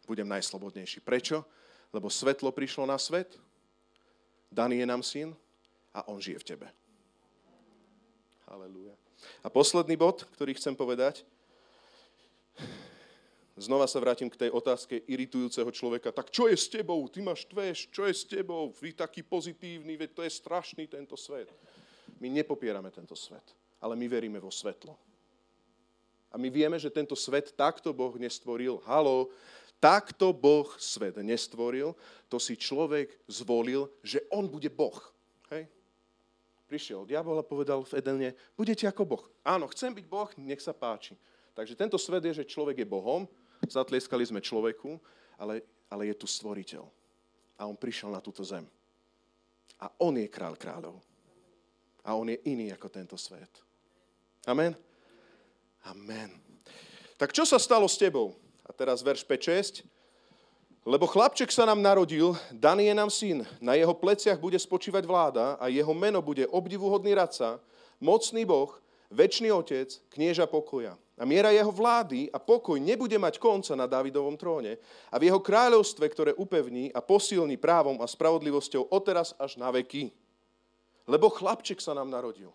budem 0.06 0.28
najslobodnejší. 0.28 1.02
Prečo? 1.02 1.46
Lebo 1.94 2.10
svetlo 2.10 2.50
prišlo 2.50 2.90
na 2.90 2.98
svet, 2.98 3.38
daný 4.50 4.82
je 4.82 4.88
nám 4.90 5.04
syn 5.06 5.30
a 5.94 6.06
on 6.10 6.18
žije 6.18 6.42
v 6.42 6.48
tebe. 6.56 6.68
Halelúja. 8.50 8.98
A 9.46 9.48
posledný 9.48 9.96
bod, 9.96 10.26
ktorý 10.36 10.58
chcem 10.58 10.74
povedať, 10.74 11.24
znova 13.56 13.86
sa 13.86 14.02
vrátim 14.02 14.28
k 14.28 14.36
tej 14.36 14.50
otázke 14.52 15.06
iritujúceho 15.06 15.70
človeka. 15.70 16.10
Tak 16.10 16.34
čo 16.34 16.50
je 16.50 16.58
s 16.58 16.68
tebou? 16.68 17.06
Ty 17.08 17.22
máš 17.22 17.46
tveš, 17.46 17.88
čo 17.94 18.10
je 18.10 18.14
s 18.14 18.26
tebou? 18.26 18.74
Vy 18.82 18.98
taký 18.98 19.22
pozitívny, 19.22 19.96
veď 19.96 20.10
to 20.18 20.22
je 20.26 20.32
strašný 20.34 20.90
tento 20.90 21.14
svet. 21.14 21.48
My 22.20 22.28
nepopierame 22.28 22.90
tento 22.90 23.16
svet, 23.16 23.46
ale 23.80 23.94
my 23.96 24.06
veríme 24.10 24.42
vo 24.42 24.50
svetlo. 24.50 24.98
A 26.34 26.36
my 26.42 26.50
vieme, 26.50 26.82
že 26.82 26.90
tento 26.90 27.14
svet 27.14 27.54
takto 27.54 27.94
Boh 27.94 28.18
nestvoril. 28.18 28.82
Halo, 28.90 29.30
takto 29.84 30.32
Boh 30.32 30.72
svet 30.80 31.20
nestvoril, 31.20 31.92
to 32.32 32.40
si 32.40 32.56
človek 32.56 33.12
zvolil, 33.28 33.92
že 34.00 34.24
on 34.32 34.48
bude 34.48 34.72
Boh. 34.72 34.96
Hej? 35.52 35.68
prišiel 36.74 37.06
diabol 37.06 37.38
a 37.38 37.46
povedal 37.46 37.86
v 37.86 38.02
Edene, 38.02 38.30
budete 38.58 38.90
ako 38.90 39.04
Boh. 39.06 39.24
Áno, 39.46 39.70
chcem 39.70 39.94
byť 39.94 40.06
Boh, 40.10 40.26
nech 40.42 40.58
sa 40.58 40.74
páči. 40.74 41.14
Takže 41.54 41.78
tento 41.78 42.02
svet 42.02 42.26
je, 42.26 42.42
že 42.42 42.50
človek 42.50 42.82
je 42.82 42.88
Bohom, 42.90 43.30
zatlieskali 43.70 44.26
sme 44.26 44.42
človeku, 44.42 44.98
ale, 45.38 45.62
ale 45.86 46.10
je 46.10 46.16
tu 46.18 46.26
stvoriteľ. 46.26 46.82
A 47.62 47.70
on 47.70 47.78
prišiel 47.78 48.10
na 48.10 48.26
túto 48.26 48.42
zem. 48.42 48.66
A 49.78 49.86
on 50.02 50.18
je 50.18 50.26
král 50.26 50.58
kráľov. 50.58 50.98
A 52.02 52.18
on 52.18 52.34
je 52.34 52.42
iný 52.50 52.74
ako 52.74 52.90
tento 52.90 53.22
svet. 53.22 53.54
Amen? 54.50 54.74
Amen. 55.86 56.34
Tak 57.22 57.38
čo 57.38 57.46
sa 57.46 57.62
stalo 57.62 57.86
s 57.86 58.02
tebou? 58.02 58.34
A 58.64 58.72
teraz 58.72 59.04
verš 59.04 59.28
5, 59.28 59.84
6. 59.84 59.84
Lebo 60.84 61.08
chlapček 61.08 61.48
sa 61.48 61.64
nám 61.64 61.80
narodil, 61.80 62.36
daný 62.52 62.92
je 62.92 62.96
nám 62.96 63.08
syn, 63.12 63.38
na 63.64 63.80
jeho 63.80 63.96
pleciach 63.96 64.36
bude 64.36 64.60
spočívať 64.60 65.08
vláda 65.08 65.56
a 65.56 65.72
jeho 65.72 65.96
meno 65.96 66.20
bude 66.20 66.44
obdivuhodný 66.52 67.16
radca, 67.16 67.64
mocný 68.04 68.44
Boh, 68.44 68.76
väčší 69.08 69.48
otec, 69.48 69.88
knieža 70.12 70.44
pokoja. 70.44 71.00
A 71.14 71.24
miera 71.30 71.54
jeho 71.54 71.70
vlády 71.70 72.28
a 72.34 72.42
pokoj 72.42 72.76
nebude 72.82 73.16
mať 73.16 73.38
konca 73.38 73.78
na 73.78 73.86
Davidovom 73.86 74.34
tróne 74.36 74.82
a 75.08 75.16
v 75.22 75.30
jeho 75.30 75.38
kráľovstve, 75.38 76.04
ktoré 76.10 76.32
upevní 76.34 76.90
a 76.90 77.00
posilní 77.06 77.56
právom 77.56 78.02
a 78.02 78.10
spravodlivosťou 78.10 78.90
odteraz 78.90 79.38
až 79.38 79.62
na 79.62 79.70
veky. 79.70 80.10
Lebo 81.06 81.30
chlapček 81.30 81.80
sa 81.80 81.94
nám 81.94 82.10
narodil. 82.10 82.50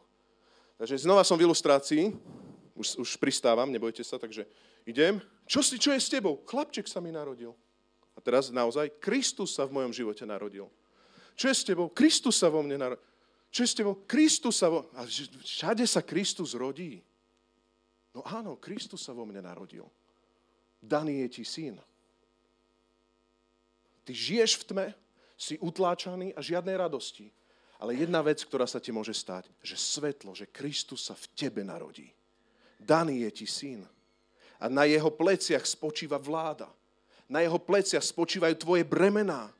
Takže 0.76 1.00
znova 1.00 1.22
som 1.22 1.38
v 1.38 1.46
ilustrácii, 1.46 2.12
už, 2.74 2.98
už 2.98 3.10
pristávam, 3.22 3.70
nebojte 3.70 4.02
sa, 4.02 4.18
takže 4.18 4.46
idem. 4.88 5.20
Čo, 5.44 5.60
si, 5.60 5.76
čo 5.76 5.92
je 5.92 6.00
s 6.00 6.08
tebou? 6.08 6.40
Chlapček 6.48 6.88
sa 6.88 7.04
mi 7.04 7.12
narodil. 7.12 7.52
A 8.16 8.24
teraz 8.24 8.48
naozaj, 8.48 8.98
Kristus 8.98 9.54
sa 9.54 9.68
v 9.68 9.78
mojom 9.78 9.92
živote 9.92 10.24
narodil. 10.24 10.66
Čo 11.38 11.52
je 11.52 11.56
s 11.56 11.62
tebou? 11.62 11.86
Kristus 11.92 12.40
sa 12.40 12.50
vo 12.50 12.64
mne 12.64 12.80
narodil. 12.80 13.04
Čo 13.48 13.60
je 13.64 13.68
s 13.70 13.78
tebou? 13.78 13.94
Kristus 14.04 14.58
sa 14.58 14.68
vo... 14.68 14.90
A 14.98 15.06
všade 15.06 15.86
sa 15.86 16.02
Kristus 16.02 16.52
rodí. 16.58 16.98
No 18.10 18.26
áno, 18.26 18.58
Kristus 18.58 19.06
sa 19.06 19.14
vo 19.14 19.22
mne 19.22 19.44
narodil. 19.44 19.86
Daný 20.82 21.24
je 21.26 21.40
ti 21.40 21.44
syn. 21.46 21.76
Ty 24.02 24.12
žiješ 24.12 24.64
v 24.64 24.66
tme, 24.72 24.86
si 25.38 25.54
utláčaný 25.62 26.34
a 26.34 26.42
žiadnej 26.42 26.74
radosti. 26.74 27.30
Ale 27.78 27.94
jedna 27.94 28.18
vec, 28.26 28.42
ktorá 28.42 28.66
sa 28.66 28.82
ti 28.82 28.90
môže 28.90 29.14
stať, 29.14 29.46
že 29.62 29.78
svetlo, 29.78 30.34
že 30.34 30.50
Kristus 30.50 31.06
sa 31.06 31.14
v 31.14 31.30
tebe 31.38 31.62
narodí. 31.62 32.10
Daný 32.82 33.22
je 33.30 33.30
ti 33.30 33.46
syn. 33.46 33.86
A 34.58 34.66
na 34.66 34.84
jeho 34.84 35.10
pleciach 35.10 35.62
spočíva 35.62 36.18
vláda. 36.18 36.66
Na 37.30 37.44
jeho 37.44 37.58
pleciach 37.60 38.02
spočívajú 38.02 38.54
tvoje 38.58 38.82
bremená. 38.82 39.52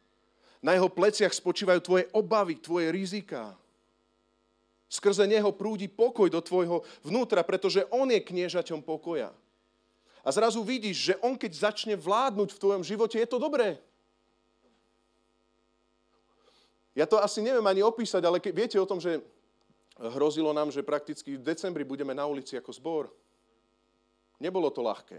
Na 0.59 0.75
jeho 0.75 0.91
pleciach 0.91 1.31
spočívajú 1.31 1.81
tvoje 1.81 2.05
obavy, 2.11 2.59
tvoje 2.59 2.91
rizika. 2.91 3.55
Skrze 4.89 5.29
neho 5.29 5.53
prúdi 5.53 5.87
pokoj 5.87 6.27
do 6.33 6.41
tvojho 6.41 6.83
vnútra, 7.05 7.45
pretože 7.45 7.85
on 7.93 8.09
je 8.09 8.19
kniežaťom 8.19 8.83
pokoja. 8.83 9.31
A 10.25 10.29
zrazu 10.33 10.65
vidíš, 10.65 11.13
že 11.13 11.15
on 11.23 11.39
keď 11.39 11.71
začne 11.71 11.95
vládnuť 11.95 12.57
v 12.57 12.61
tvojom 12.61 12.83
živote, 12.83 13.21
je 13.21 13.29
to 13.29 13.39
dobré. 13.39 13.79
Ja 16.99 17.07
to 17.07 17.23
asi 17.23 17.39
neviem 17.39 17.63
ani 17.63 17.87
opísať, 17.87 18.27
ale 18.27 18.43
ke, 18.43 18.51
viete 18.51 18.75
o 18.75 18.89
tom, 18.89 18.99
že 18.99 19.23
hrozilo 19.95 20.51
nám, 20.51 20.75
že 20.75 20.83
prakticky 20.83 21.39
v 21.39 21.47
decembri 21.47 21.87
budeme 21.87 22.11
na 22.11 22.27
ulici 22.27 22.59
ako 22.59 22.75
zbor. 22.75 23.05
Nebolo 24.39 24.71
to 24.71 24.83
ľahké. 24.83 25.19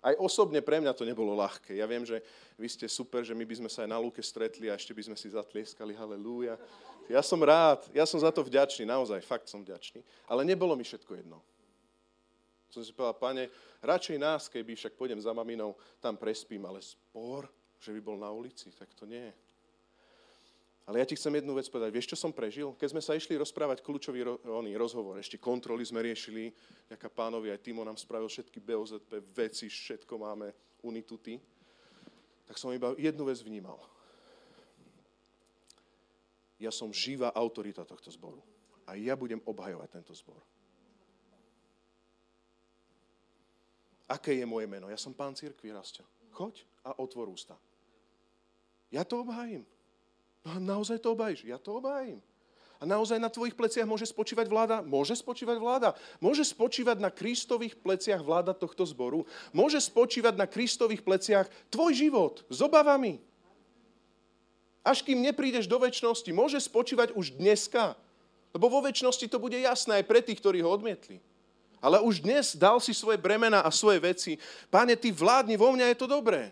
Aj 0.00 0.16
osobne 0.16 0.64
pre 0.64 0.80
mňa 0.80 0.96
to 0.96 1.04
nebolo 1.04 1.36
ľahké. 1.36 1.76
Ja 1.76 1.84
viem, 1.84 2.08
že 2.08 2.24
vy 2.56 2.64
ste 2.72 2.88
super, 2.88 3.20
že 3.20 3.36
my 3.36 3.44
by 3.44 3.54
sme 3.60 3.68
sa 3.68 3.84
aj 3.84 3.90
na 3.92 4.00
lúke 4.00 4.24
stretli 4.24 4.72
a 4.72 4.76
ešte 4.76 4.96
by 4.96 5.12
sme 5.12 5.16
si 5.16 5.28
zatlieskali 5.28 5.92
halelúja. 5.92 6.56
Ja 7.04 7.20
som 7.20 7.36
rád, 7.44 7.84
ja 7.92 8.08
som 8.08 8.16
za 8.16 8.32
to 8.32 8.40
vďačný, 8.40 8.88
naozaj, 8.88 9.20
fakt 9.20 9.52
som 9.52 9.60
vďačný. 9.60 10.00
Ale 10.24 10.40
nebolo 10.48 10.72
mi 10.72 10.88
všetko 10.88 11.20
jedno. 11.20 11.44
Som 12.72 12.80
si 12.80 12.96
povedal, 12.96 13.18
pane, 13.18 13.42
radšej 13.84 14.16
nás, 14.16 14.48
keby 14.48 14.72
však 14.72 14.96
pôjdem 14.96 15.20
za 15.20 15.34
maminou, 15.36 15.76
tam 16.00 16.16
prespím, 16.16 16.64
ale 16.64 16.80
spor, 16.80 17.50
že 17.82 17.92
by 17.92 18.00
bol 18.00 18.16
na 18.16 18.30
ulici, 18.32 18.72
tak 18.72 18.88
to 18.96 19.04
nie. 19.04 19.28
Ale 20.88 20.98
ja 20.98 21.06
ti 21.06 21.14
chcem 21.14 21.30
jednu 21.38 21.54
vec 21.54 21.68
povedať. 21.70 21.92
Vieš, 21.92 22.10
čo 22.14 22.18
som 22.18 22.34
prežil? 22.34 22.74
Keď 22.74 22.88
sme 22.90 23.02
sa 23.04 23.14
išli 23.14 23.38
rozprávať 23.38 23.84
kľúčový 23.84 24.26
oný, 24.48 24.74
rozhovor, 24.74 25.20
ešte 25.20 25.38
kontroly 25.38 25.86
sme 25.86 26.02
riešili, 26.02 26.50
ďaká 26.90 27.06
pánovi, 27.12 27.52
aj 27.52 27.62
Timo 27.62 27.86
nám 27.86 28.00
spravil 28.00 28.26
všetky 28.26 28.58
BOZP 28.58 29.22
veci, 29.30 29.70
všetko 29.70 30.14
máme 30.18 30.50
unituty, 30.82 31.38
tak 32.50 32.58
som 32.58 32.74
iba 32.74 32.90
jednu 32.98 33.22
vec 33.30 33.38
vnímal. 33.38 33.78
Ja 36.58 36.74
som 36.74 36.90
živá 36.90 37.30
autorita 37.30 37.86
tohto 37.86 38.10
zboru. 38.10 38.42
A 38.90 38.98
ja 38.98 39.14
budem 39.14 39.38
obhajovať 39.46 39.88
tento 40.02 40.12
zbor. 40.18 40.42
Aké 44.10 44.34
je 44.34 44.42
moje 44.42 44.66
meno? 44.66 44.90
Ja 44.90 44.98
som 44.98 45.14
pán 45.14 45.38
církvy, 45.38 45.70
Rastio. 45.70 46.02
Choď 46.34 46.66
a 46.82 46.98
otvor 46.98 47.30
ústa. 47.30 47.54
Ja 48.90 49.06
to 49.06 49.22
obhajím. 49.22 49.62
No 50.44 50.56
a 50.56 50.58
naozaj 50.58 51.00
to 51.04 51.12
obhajíš? 51.12 51.44
Ja 51.44 51.60
to 51.60 51.76
obhajím. 51.76 52.20
A 52.80 52.88
naozaj 52.88 53.20
na 53.20 53.28
tvojich 53.28 53.52
pleciach 53.52 53.84
môže 53.84 54.08
spočívať 54.08 54.48
vláda? 54.48 54.80
Môže 54.80 55.12
spočívať 55.12 55.60
vláda. 55.60 55.92
Môže 56.16 56.48
spočívať 56.48 56.96
na 56.96 57.12
Kristových 57.12 57.76
pleciach 57.76 58.24
vláda 58.24 58.56
tohto 58.56 58.88
zboru. 58.88 59.28
Môže 59.52 59.84
spočívať 59.84 60.32
na 60.40 60.48
Kristových 60.48 61.04
pleciach 61.04 61.44
tvoj 61.68 61.92
život 61.92 62.40
s 62.48 62.64
obavami. 62.64 63.20
Až 64.80 65.04
kým 65.04 65.20
neprídeš 65.20 65.68
do 65.68 65.76
väčšnosti, 65.76 66.32
môže 66.32 66.56
spočívať 66.56 67.12
už 67.12 67.36
dneska. 67.36 67.92
Lebo 68.56 68.72
vo 68.72 68.80
väčšnosti 68.80 69.28
to 69.28 69.36
bude 69.36 69.60
jasné 69.60 70.00
aj 70.00 70.08
pre 70.08 70.24
tých, 70.24 70.40
ktorí 70.40 70.64
ho 70.64 70.72
odmietli. 70.72 71.20
Ale 71.84 72.00
už 72.00 72.24
dnes 72.24 72.56
dal 72.56 72.80
si 72.80 72.96
svoje 72.96 73.20
bremena 73.20 73.60
a 73.60 73.68
svoje 73.68 74.00
veci. 74.00 74.32
Páne, 74.72 74.96
ty 74.96 75.12
vládni 75.12 75.60
vo 75.60 75.68
mňa, 75.76 75.92
je 75.92 76.00
to 76.00 76.08
dobré. 76.08 76.48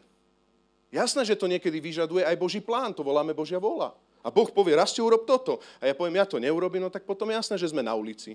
Jasné, 0.89 1.25
že 1.29 1.37
to 1.37 1.51
niekedy 1.51 1.81
vyžaduje 1.85 2.25
aj 2.25 2.37
Boží 2.41 2.65
plán, 2.65 2.97
to 2.97 3.05
voláme 3.05 3.37
Božia 3.37 3.61
vola. 3.61 3.93
A 4.25 4.33
Boh 4.33 4.49
povie, 4.49 4.75
raz 4.75 4.91
ti 4.91 5.05
urob 5.05 5.29
toto. 5.29 5.61
A 5.79 5.87
ja 5.87 5.95
poviem, 5.95 6.17
ja 6.17 6.27
to 6.27 6.41
neurobím, 6.41 6.85
no 6.85 6.91
tak 6.91 7.05
potom 7.05 7.29
jasné, 7.29 7.61
že 7.61 7.69
sme 7.71 7.85
na 7.85 7.93
ulici. 7.93 8.35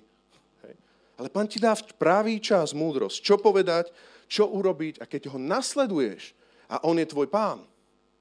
Hej. 0.61 0.75
Ale 1.17 1.27
pán 1.33 1.49
ti 1.49 1.57
dá 1.57 1.73
v 1.73 1.89
pravý 1.97 2.37
čas 2.37 2.71
múdrosť, 2.77 3.17
čo 3.19 3.35
povedať, 3.41 3.89
čo 4.29 4.47
urobiť 4.49 5.01
a 5.01 5.05
keď 5.09 5.33
ho 5.33 5.37
nasleduješ 5.41 6.37
a 6.69 6.81
on 6.85 6.97
je 6.97 7.09
tvoj 7.09 7.27
pán, 7.27 7.61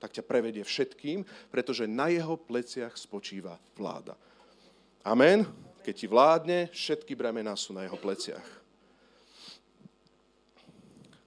tak 0.02 0.10
ťa 0.10 0.26
prevedie 0.26 0.66
všetkým, 0.66 1.22
pretože 1.52 1.86
na 1.86 2.10
jeho 2.10 2.34
pleciach 2.34 2.98
spočíva 2.98 3.54
vláda. 3.78 4.18
Amen. 5.06 5.46
Keď 5.82 5.94
ti 5.94 6.06
vládne, 6.10 6.58
všetky 6.74 7.14
bremená 7.14 7.54
sú 7.54 7.74
na 7.74 7.86
jeho 7.86 7.98
pleciach. 7.98 8.61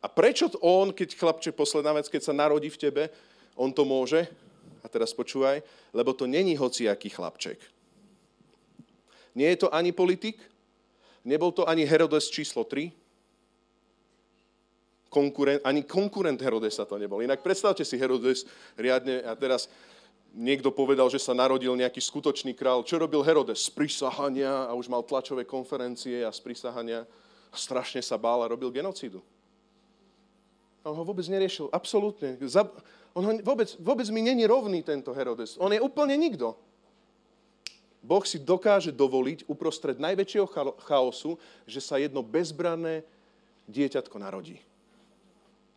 A 0.06 0.08
prečo 0.08 0.46
on, 0.62 0.94
keď 0.94 1.18
chlapče, 1.18 1.50
posledná 1.50 1.90
vec, 1.98 2.06
keď 2.06 2.30
sa 2.30 2.38
narodí 2.38 2.70
v 2.70 2.78
tebe, 2.78 3.04
on 3.58 3.74
to 3.74 3.82
môže? 3.82 4.30
A 4.80 4.86
teraz 4.86 5.18
počúvaj, 5.18 5.66
lebo 5.98 6.14
to 6.14 6.30
není 6.30 6.54
hociaký 6.54 7.10
chlapček. 7.10 7.58
Nie 9.34 9.58
je 9.58 9.66
to 9.66 9.74
ani 9.74 9.90
politik, 9.90 10.38
nebol 11.26 11.50
to 11.50 11.66
ani 11.66 11.90
Herodes 11.90 12.30
číslo 12.30 12.70
3, 12.70 12.94
konkurent, 15.10 15.66
ani 15.66 15.82
konkurent 15.82 16.38
Herodesa 16.38 16.86
to 16.86 17.02
nebol. 17.02 17.26
Inak 17.26 17.42
predstavte 17.42 17.82
si 17.82 17.98
Herodes 17.98 18.46
riadne 18.78 19.26
a 19.26 19.34
teraz 19.34 19.66
niekto 20.38 20.70
povedal, 20.70 21.10
že 21.10 21.18
sa 21.18 21.34
narodil 21.34 21.74
nejaký 21.74 21.98
skutočný 21.98 22.54
král. 22.54 22.86
Čo 22.86 23.02
robil 23.02 23.26
Herodes? 23.26 23.66
Z 23.66 23.74
prisahania 23.74 24.70
a 24.70 24.78
už 24.78 24.86
mal 24.86 25.02
tlačové 25.02 25.50
konferencie 25.50 26.22
a 26.22 26.30
z 26.30 26.40
prisahania 26.46 27.10
strašne 27.50 28.06
sa 28.06 28.22
bál 28.22 28.46
a 28.46 28.52
robil 28.54 28.70
genocídu. 28.70 29.26
On 30.86 30.94
ho 30.94 31.04
vôbec 31.04 31.26
neriešil, 31.26 31.74
absolútne. 31.74 32.38
On 33.18 33.24
ho 33.26 33.32
vôbec, 33.42 33.74
vôbec 33.82 34.06
mi 34.14 34.22
není 34.22 34.46
rovný 34.46 34.86
tento 34.86 35.10
Herodes. 35.18 35.58
On 35.58 35.74
je 35.74 35.82
úplne 35.82 36.14
nikto. 36.14 36.54
Boh 38.06 38.22
si 38.22 38.38
dokáže 38.38 38.94
dovoliť 38.94 39.50
uprostred 39.50 39.98
najväčšieho 39.98 40.46
chaosu, 40.86 41.42
že 41.66 41.82
sa 41.82 41.98
jedno 41.98 42.22
bezbranné 42.22 43.02
dieťatko 43.66 44.14
narodí. 44.22 44.62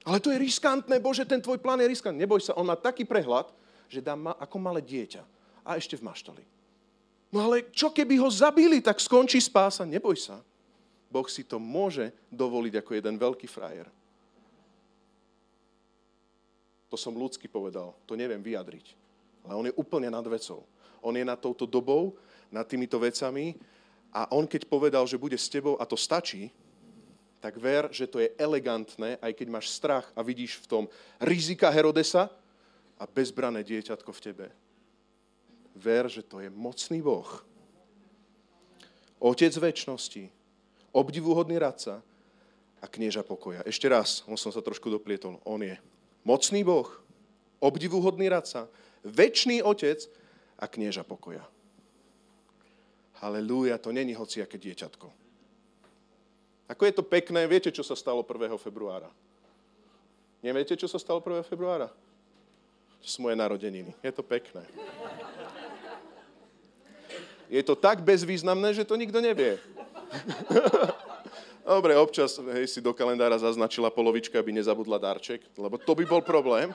Ale 0.05 0.21
to 0.21 0.29
je 0.29 0.37
riskantné, 0.37 1.01
Bože, 1.01 1.25
ten 1.25 1.40
tvoj 1.40 1.57
plán 1.57 1.81
je 1.81 1.88
riskantný. 1.88 2.29
Neboj 2.29 2.44
sa, 2.44 2.53
on 2.61 2.68
má 2.68 2.77
taký 2.77 3.09
prehľad, 3.09 3.49
že 3.88 4.05
dá 4.05 4.12
ma 4.12 4.37
ako 4.37 4.61
malé 4.61 4.85
dieťa. 4.85 5.25
A 5.64 5.81
ešte 5.81 5.97
v 5.97 6.05
maštali. 6.05 6.44
No 7.33 7.49
ale 7.49 7.68
čo 7.73 7.88
keby 7.92 8.21
ho 8.21 8.29
zabili, 8.29 8.85
tak 8.85 9.01
skončí 9.01 9.40
spása. 9.40 9.88
Neboj 9.88 10.16
sa. 10.16 10.40
Boh 11.09 11.25
si 11.29 11.44
to 11.44 11.57
môže 11.57 12.12
dovoliť 12.29 12.85
ako 12.85 12.90
jeden 12.92 13.16
veľký 13.16 13.49
frajer. 13.49 13.88
To 16.88 16.96
som 16.96 17.16
ľudsky 17.16 17.48
povedal, 17.48 17.92
to 18.09 18.16
neviem 18.16 18.40
vyjadriť. 18.40 18.96
Ale 19.44 19.55
on 19.57 19.66
je 19.68 19.77
úplne 19.77 20.09
nad 20.09 20.24
vecou. 20.24 20.64
On 21.05 21.14
je 21.14 21.24
nad 21.24 21.38
touto 21.38 21.68
dobou, 21.68 22.16
nad 22.48 22.64
týmito 22.64 22.96
vecami 22.96 23.55
a 24.12 24.33
on 24.33 24.48
keď 24.48 24.64
povedal, 24.66 25.05
že 25.05 25.20
bude 25.20 25.37
s 25.37 25.53
tebou 25.53 25.77
a 25.77 25.85
to 25.85 25.96
stačí, 25.96 26.48
tak 27.38 27.55
ver, 27.55 27.87
že 27.94 28.11
to 28.11 28.18
je 28.18 28.35
elegantné, 28.35 29.14
aj 29.22 29.33
keď 29.37 29.46
máš 29.46 29.70
strach 29.70 30.11
a 30.18 30.27
vidíš 30.27 30.59
v 30.64 30.66
tom 30.66 30.85
rizika 31.22 31.70
Herodesa, 31.70 32.33
a 32.98 33.05
bezbrané 33.07 33.62
dieťatko 33.62 34.11
v 34.11 34.20
tebe. 34.20 34.46
Ver, 35.79 36.11
že 36.11 36.27
to 36.27 36.42
je 36.42 36.51
mocný 36.51 36.98
Boh. 36.98 37.31
Otec 39.22 39.55
väčšnosti, 39.55 40.31
obdivuhodný 40.90 41.59
radca 41.59 42.03
a 42.83 42.87
knieža 42.87 43.22
pokoja. 43.22 43.62
Ešte 43.62 43.87
raz, 43.87 44.27
on 44.27 44.35
som 44.35 44.51
sa 44.51 44.62
trošku 44.62 44.90
doplietol. 44.90 45.38
On 45.46 45.59
je 45.62 45.74
mocný 46.24 46.64
Boh, 46.64 46.88
obdivuhodný 47.59 48.31
radca, 48.31 48.70
väčší 49.02 49.62
otec 49.62 50.07
a 50.59 50.66
knieža 50.66 51.02
pokoja. 51.02 51.42
Halelúja, 53.18 53.78
to 53.83 53.90
není 53.90 54.14
hociaké 54.14 54.59
dieťatko. 54.59 55.11
Ako 56.68 56.83
je 56.85 56.94
to 56.94 57.02
pekné, 57.02 57.48
viete, 57.50 57.72
čo 57.74 57.83
sa 57.83 57.98
stalo 57.98 58.22
1. 58.22 58.54
februára? 58.61 59.11
Neviete, 60.38 60.78
čo 60.78 60.87
sa 60.87 61.00
stalo 61.02 61.18
1. 61.18 61.42
februára? 61.42 61.90
sú 63.09 63.24
moje 63.24 63.40
narodeniny. 63.40 63.94
Je 64.04 64.12
to 64.12 64.20
pekné. 64.20 64.62
Je 67.48 67.62
to 67.64 67.72
tak 67.72 68.04
bezvýznamné, 68.04 68.76
že 68.76 68.85
to 68.85 69.00
nikto 69.00 69.24
nevie. 69.24 69.57
Dobre, 71.64 71.94
občas 71.99 72.38
hej, 72.38 72.66
si 72.66 72.81
do 72.81 72.94
kalendára 72.97 73.37
zaznačila 73.37 73.92
polovička, 73.92 74.40
aby 74.40 74.57
nezabudla 74.57 74.97
darček, 74.97 75.44
lebo 75.59 75.77
to 75.77 75.92
by 75.92 76.05
bol 76.09 76.23
problém. 76.25 76.73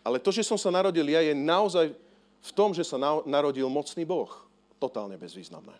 Ale 0.00 0.20
to, 0.20 0.32
že 0.32 0.44
som 0.44 0.56
sa 0.56 0.72
narodil 0.72 1.04
ja, 1.08 1.20
je 1.20 1.36
naozaj 1.36 1.92
v 2.40 2.50
tom, 2.56 2.72
že 2.72 2.84
sa 2.84 2.96
narodil 3.28 3.68
mocný 3.68 4.04
Boh. 4.04 4.32
Totálne 4.80 5.20
bezvýznamné. 5.20 5.76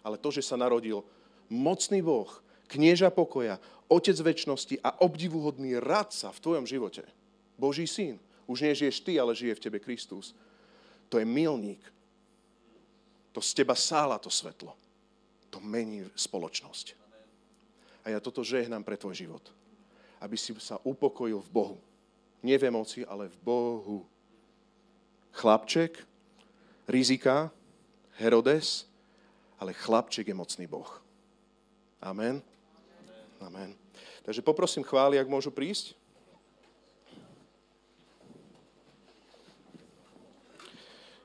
Ale 0.00 0.16
to, 0.16 0.32
že 0.32 0.44
sa 0.44 0.56
narodil 0.56 1.04
mocný 1.52 2.00
Boh, 2.00 2.28
knieža 2.68 3.12
pokoja, 3.12 3.60
otec 3.88 4.16
väčšnosti 4.16 4.80
a 4.80 5.04
obdivuhodný 5.04 5.76
radca 5.80 6.32
v 6.32 6.42
tvojom 6.42 6.64
živote, 6.64 7.04
Boží 7.60 7.84
syn. 7.84 8.16
Už 8.44 8.60
nežiješ 8.60 9.00
ty, 9.00 9.16
ale 9.16 9.36
žije 9.36 9.56
v 9.56 9.64
tebe 9.64 9.78
Kristus. 9.80 10.36
To 11.08 11.16
je 11.16 11.24
milník. 11.24 11.80
To 13.32 13.40
z 13.40 13.50
teba 13.56 13.72
sála 13.72 14.20
to 14.20 14.28
svetlo. 14.28 14.76
To 15.54 15.62
mení 15.62 16.02
spoločnosť. 16.18 16.98
A 18.04 18.10
ja 18.10 18.18
toto 18.18 18.42
žehnám 18.42 18.82
pre 18.82 18.98
tvoj 18.98 19.14
život. 19.14 19.44
Aby 20.18 20.34
si 20.34 20.50
sa 20.58 20.82
upokojil 20.82 21.38
v 21.38 21.50
Bohu. 21.54 21.78
Nie 22.42 22.58
v 22.58 22.68
emocii, 22.68 23.06
ale 23.06 23.30
v 23.30 23.38
Bohu. 23.40 23.98
Chlapček, 25.32 26.02
rizika, 26.90 27.54
Herodes, 28.18 28.86
ale 29.58 29.74
chlapček 29.74 30.28
je 30.28 30.36
mocný 30.36 30.66
Boh. 30.66 30.90
Amen. 32.02 32.42
Amen. 33.40 33.74
Takže 34.22 34.42
poprosím 34.42 34.84
chváli, 34.84 35.18
ak 35.18 35.30
môžu 35.30 35.50
prísť. 35.50 35.96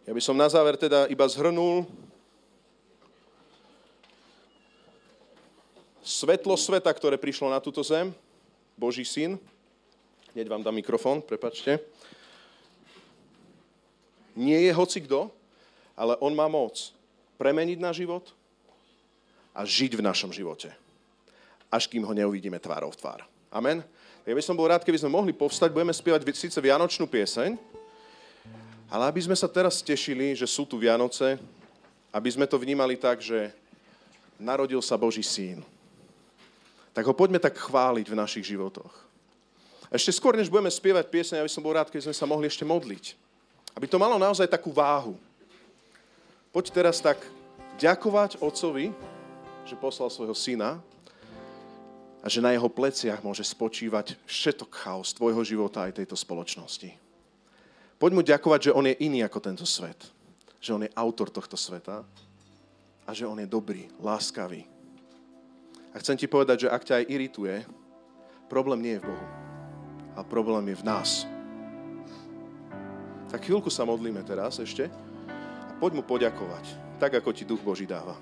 Ja 0.10 0.16
by 0.18 0.22
som 0.24 0.34
na 0.34 0.50
záver 0.50 0.74
teda 0.74 1.06
iba 1.06 1.28
zhrnul 1.30 1.86
svetlo 6.10 6.58
sveta, 6.58 6.90
ktoré 6.90 7.22
prišlo 7.22 7.54
na 7.54 7.62
túto 7.62 7.86
zem, 7.86 8.10
Boží 8.74 9.06
syn. 9.06 9.38
Hneď 10.34 10.50
vám 10.50 10.66
dám 10.66 10.74
mikrofón, 10.74 11.22
prepačte. 11.22 11.78
Nie 14.34 14.66
je 14.66 14.72
hoci 14.74 15.06
kto, 15.06 15.30
ale 15.94 16.18
on 16.18 16.34
má 16.34 16.50
moc 16.50 16.90
premeniť 17.38 17.78
na 17.78 17.94
život 17.94 18.34
a 19.54 19.62
žiť 19.62 20.02
v 20.02 20.06
našom 20.06 20.34
živote. 20.34 20.74
Až 21.70 21.86
kým 21.86 22.02
ho 22.02 22.14
neuvidíme 22.18 22.58
tvárov 22.58 22.90
v 22.98 23.00
tvár. 23.00 23.22
Amen. 23.54 23.86
Ja 24.26 24.34
by 24.34 24.42
som 24.42 24.58
bol 24.58 24.70
rád, 24.70 24.82
keby 24.82 25.02
sme 25.02 25.14
mohli 25.14 25.34
povstať, 25.34 25.70
budeme 25.70 25.94
spievať 25.94 26.26
síce 26.34 26.58
Vianočnú 26.58 27.06
pieseň, 27.06 27.58
ale 28.90 29.04
aby 29.06 29.22
sme 29.22 29.38
sa 29.38 29.46
teraz 29.46 29.82
tešili, 29.86 30.34
že 30.34 30.50
sú 30.50 30.66
tu 30.66 30.82
Vianoce, 30.82 31.38
aby 32.10 32.30
sme 32.30 32.50
to 32.50 32.58
vnímali 32.58 32.98
tak, 32.98 33.22
že 33.22 33.54
narodil 34.38 34.82
sa 34.82 34.98
Boží 34.98 35.22
syn, 35.22 35.62
tak 36.94 37.06
ho 37.06 37.14
poďme 37.14 37.40
tak 37.40 37.56
chváliť 37.56 38.06
v 38.10 38.20
našich 38.20 38.46
životoch. 38.50 38.92
Ešte 39.90 40.14
skôr, 40.14 40.38
než 40.38 40.54
budeme 40.54 40.70
spievať 40.70 41.10
piesne, 41.10 41.42
aby 41.42 41.50
som 41.50 41.66
bol 41.66 41.74
rád, 41.74 41.90
keď 41.90 42.10
sme 42.10 42.16
sa 42.16 42.30
mohli 42.30 42.46
ešte 42.46 42.62
modliť. 42.62 43.18
Aby 43.74 43.90
to 43.90 43.98
malo 43.98 44.22
naozaj 44.22 44.46
takú 44.46 44.70
váhu. 44.70 45.18
Poď 46.54 46.66
teraz 46.70 47.02
tak 47.02 47.18
ďakovať 47.82 48.38
Otcovi, 48.42 48.94
že 49.66 49.78
poslal 49.78 50.14
svojho 50.14 50.38
syna 50.38 50.78
a 52.22 52.28
že 52.28 52.42
na 52.42 52.54
jeho 52.54 52.70
pleciach 52.70 53.22
môže 53.26 53.46
spočívať 53.46 54.18
všetok 54.30 54.70
chaos 54.74 55.14
tvojho 55.14 55.42
života 55.42 55.86
aj 55.86 56.02
tejto 56.02 56.18
spoločnosti. 56.18 56.94
Poď 58.00 58.12
mu 58.16 58.22
ďakovať, 58.22 58.70
že 58.70 58.76
on 58.76 58.86
je 58.88 59.00
iný 59.04 59.26
ako 59.26 59.40
tento 59.42 59.66
svet. 59.66 60.00
Že 60.60 60.74
on 60.76 60.86
je 60.86 60.96
autor 60.96 61.32
tohto 61.32 61.56
sveta 61.56 62.04
a 63.08 63.10
že 63.16 63.26
on 63.26 63.40
je 63.40 63.48
dobrý, 63.48 63.88
láskavý. 64.00 64.68
A 65.94 65.96
chcem 65.98 66.18
ti 66.18 66.30
povedať, 66.30 66.68
že 66.68 66.72
ak 66.72 66.86
ťa 66.86 66.96
aj 67.02 67.10
irituje, 67.10 67.56
problém 68.46 68.82
nie 68.82 68.94
je 68.98 69.02
v 69.02 69.08
Bohu, 69.10 69.28
a 70.18 70.22
problém 70.22 70.74
je 70.74 70.80
v 70.82 70.88
nás. 70.88 71.10
Tak 73.30 73.46
chvíľku 73.46 73.70
sa 73.70 73.86
modlíme 73.86 74.22
teraz 74.26 74.58
ešte 74.58 74.90
a 75.70 75.72
poď 75.78 76.02
mu 76.02 76.04
poďakovať, 76.06 76.66
tak 76.98 77.14
ako 77.18 77.30
ti 77.30 77.46
Duch 77.46 77.62
Boží 77.62 77.86
dáva. 77.86 78.18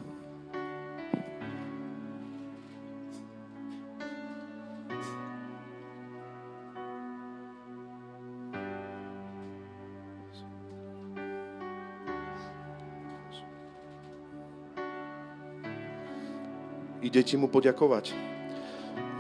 Ide 17.08 17.24
ti 17.24 17.40
mu 17.40 17.48
poďakovať. 17.48 18.12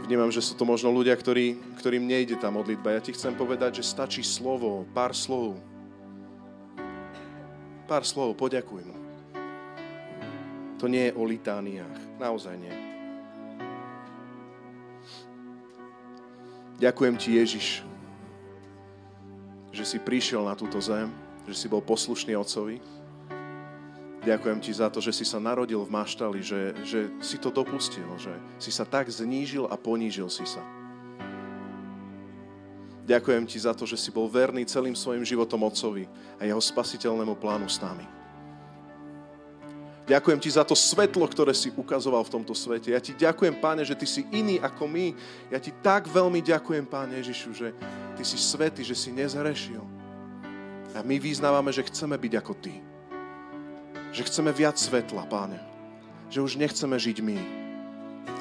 Vnímam, 0.03 0.31
že 0.31 0.43
sú 0.43 0.55
to 0.55 0.67
možno 0.67 0.91
ľudia, 0.91 1.15
ktorí, 1.15 1.79
ktorým 1.79 2.03
nejde 2.03 2.35
tá 2.39 2.51
modlitba. 2.51 2.95
Ja 2.95 3.03
ti 3.03 3.15
chcem 3.15 3.35
povedať, 3.35 3.79
že 3.79 3.87
stačí 3.87 4.23
slovo, 4.23 4.83
pár 4.91 5.15
slov. 5.15 5.55
Pár 7.87 8.03
slov, 8.03 8.35
poďakuj 8.35 8.83
mu. 8.87 8.95
To 10.79 10.85
nie 10.87 11.11
je 11.11 11.15
o 11.15 11.23
litániách. 11.27 12.19
Naozaj 12.19 12.55
nie. 12.59 12.75
Ďakujem 16.77 17.15
ti, 17.17 17.29
Ježiš, 17.41 17.67
že 19.73 19.81
si 19.81 19.97
prišiel 19.97 20.45
na 20.45 20.53
túto 20.53 20.77
zem, 20.77 21.09
že 21.49 21.57
si 21.57 21.65
bol 21.65 21.81
poslušný 21.81 22.37
Otcovi. 22.37 22.77
Ďakujem 24.27 24.59
ti 24.59 24.75
za 24.75 24.91
to, 24.91 24.99
že 24.99 25.15
si 25.15 25.23
sa 25.23 25.39
narodil 25.39 25.79
v 25.79 25.87
maštali, 25.87 26.43
že, 26.43 26.75
že 26.83 27.07
si 27.23 27.39
to 27.39 27.47
dopustil, 27.47 28.03
že 28.19 28.35
si 28.59 28.75
sa 28.75 28.83
tak 28.83 29.07
znížil 29.07 29.63
a 29.71 29.79
ponížil 29.79 30.27
si 30.27 30.43
sa. 30.43 30.59
Ďakujem 33.07 33.47
ti 33.47 33.55
za 33.55 33.71
to, 33.71 33.87
že 33.87 33.95
si 33.95 34.11
bol 34.11 34.27
verný 34.27 34.67
celým 34.67 34.99
svojim 34.99 35.23
životom 35.23 35.63
Otcovi 35.63 36.11
a 36.35 36.43
jeho 36.43 36.59
spasiteľnému 36.59 37.39
plánu 37.39 37.71
s 37.71 37.79
nami. 37.79 38.03
Ďakujem 40.11 40.39
ti 40.43 40.51
za 40.51 40.67
to 40.67 40.75
svetlo, 40.75 41.23
ktoré 41.23 41.55
si 41.55 41.71
ukazoval 41.71 42.27
v 42.27 42.33
tomto 42.35 42.51
svete. 42.51 42.91
Ja 42.91 42.99
ti 42.99 43.15
ďakujem, 43.15 43.55
páne, 43.63 43.87
že 43.87 43.95
ty 43.95 44.03
si 44.03 44.27
iný 44.35 44.59
ako 44.59 44.91
my. 44.91 45.15
Ja 45.47 45.59
ti 45.63 45.71
tak 45.79 46.03
veľmi 46.03 46.43
ďakujem, 46.43 46.83
páne 46.83 47.15
Ježišu, 47.23 47.55
že 47.55 47.71
ty 48.19 48.27
si 48.27 48.35
svetý, 48.35 48.83
že 48.83 48.95
si 48.95 49.07
nezhrešil. 49.07 49.83
A 50.91 50.99
my 50.99 51.15
vyznávame, 51.15 51.71
že 51.71 51.87
chceme 51.87 52.19
byť 52.19 52.33
ako 52.43 52.55
ty. 52.59 52.75
Že 54.17 54.25
chceme 54.33 54.49
viac 54.49 54.81
svetla, 54.81 55.29
páne. 55.29 55.61
Že 56.33 56.41
už 56.41 56.53
nechceme 56.57 56.97
žiť 56.97 57.17
my, 57.21 57.37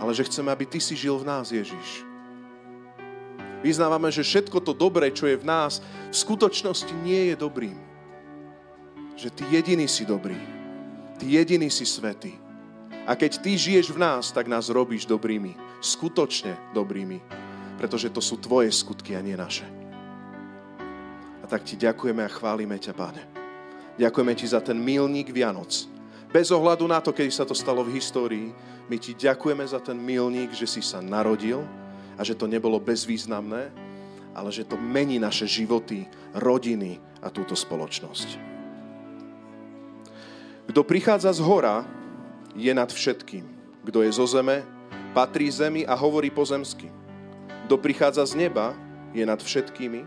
ale 0.00 0.16
že 0.16 0.24
chceme, 0.24 0.48
aby 0.48 0.64
ty 0.64 0.80
si 0.80 0.96
žil 0.96 1.20
v 1.20 1.28
nás, 1.28 1.52
Ježiš. 1.52 2.00
Vyznávame, 3.60 4.08
že 4.08 4.24
všetko 4.24 4.64
to 4.64 4.72
dobré, 4.72 5.12
čo 5.12 5.28
je 5.28 5.36
v 5.36 5.44
nás, 5.44 5.84
v 6.08 6.16
skutočnosti 6.16 6.96
nie 7.04 7.28
je 7.28 7.36
dobrým. 7.36 7.76
Že 9.20 9.28
ty 9.36 9.44
jediný 9.52 9.84
si 9.84 10.08
dobrý 10.08 10.56
Ty 11.16 11.24
jediný 11.24 11.72
si 11.72 11.88
svetý. 11.88 12.36
A 13.08 13.16
keď 13.16 13.40
Ty 13.40 13.56
žiješ 13.56 13.88
v 13.88 13.98
nás, 14.02 14.28
tak 14.32 14.52
nás 14.52 14.68
robíš 14.68 15.08
dobrými. 15.08 15.56
Skutočne 15.80 16.56
dobrými. 16.76 17.24
Pretože 17.80 18.12
to 18.12 18.20
sú 18.20 18.36
Tvoje 18.36 18.68
skutky 18.72 19.16
a 19.16 19.24
nie 19.24 19.32
naše. 19.32 19.64
A 21.40 21.44
tak 21.48 21.64
Ti 21.64 21.80
ďakujeme 21.80 22.20
a 22.20 22.28
chválime 22.28 22.76
ťa, 22.76 22.92
Pane. 22.92 23.45
Ďakujeme 23.96 24.32
Ti 24.36 24.46
za 24.52 24.60
ten 24.60 24.76
milník 24.76 25.32
Vianoc. 25.32 25.88
Bez 26.28 26.52
ohľadu 26.52 26.84
na 26.84 27.00
to, 27.00 27.16
kedy 27.16 27.32
sa 27.32 27.48
to 27.48 27.56
stalo 27.56 27.80
v 27.80 27.96
histórii, 27.96 28.52
my 28.92 28.96
Ti 29.00 29.16
ďakujeme 29.16 29.64
za 29.64 29.80
ten 29.80 29.96
milník, 29.96 30.52
že 30.52 30.68
si 30.68 30.84
sa 30.84 31.00
narodil 31.00 31.64
a 32.16 32.22
že 32.24 32.36
to 32.36 32.44
nebolo 32.44 32.76
bezvýznamné, 32.76 33.72
ale 34.36 34.50
že 34.52 34.68
to 34.68 34.76
mení 34.76 35.16
naše 35.16 35.48
životy, 35.48 36.04
rodiny 36.36 37.00
a 37.24 37.32
túto 37.32 37.56
spoločnosť. 37.56 38.36
Kto 40.68 40.80
prichádza 40.84 41.32
z 41.32 41.40
hora, 41.40 41.88
je 42.52 42.72
nad 42.72 42.88
všetkým. 42.88 43.44
Kto 43.86 44.04
je 44.04 44.10
zo 44.12 44.26
zeme, 44.28 44.60
patrí 45.16 45.48
zemi 45.48 45.88
a 45.88 45.96
hovorí 45.96 46.28
pozemsky. 46.28 46.92
Kto 47.64 47.80
prichádza 47.80 48.28
z 48.28 48.44
neba, 48.44 48.76
je 49.16 49.24
nad 49.24 49.40
všetkými 49.40 50.04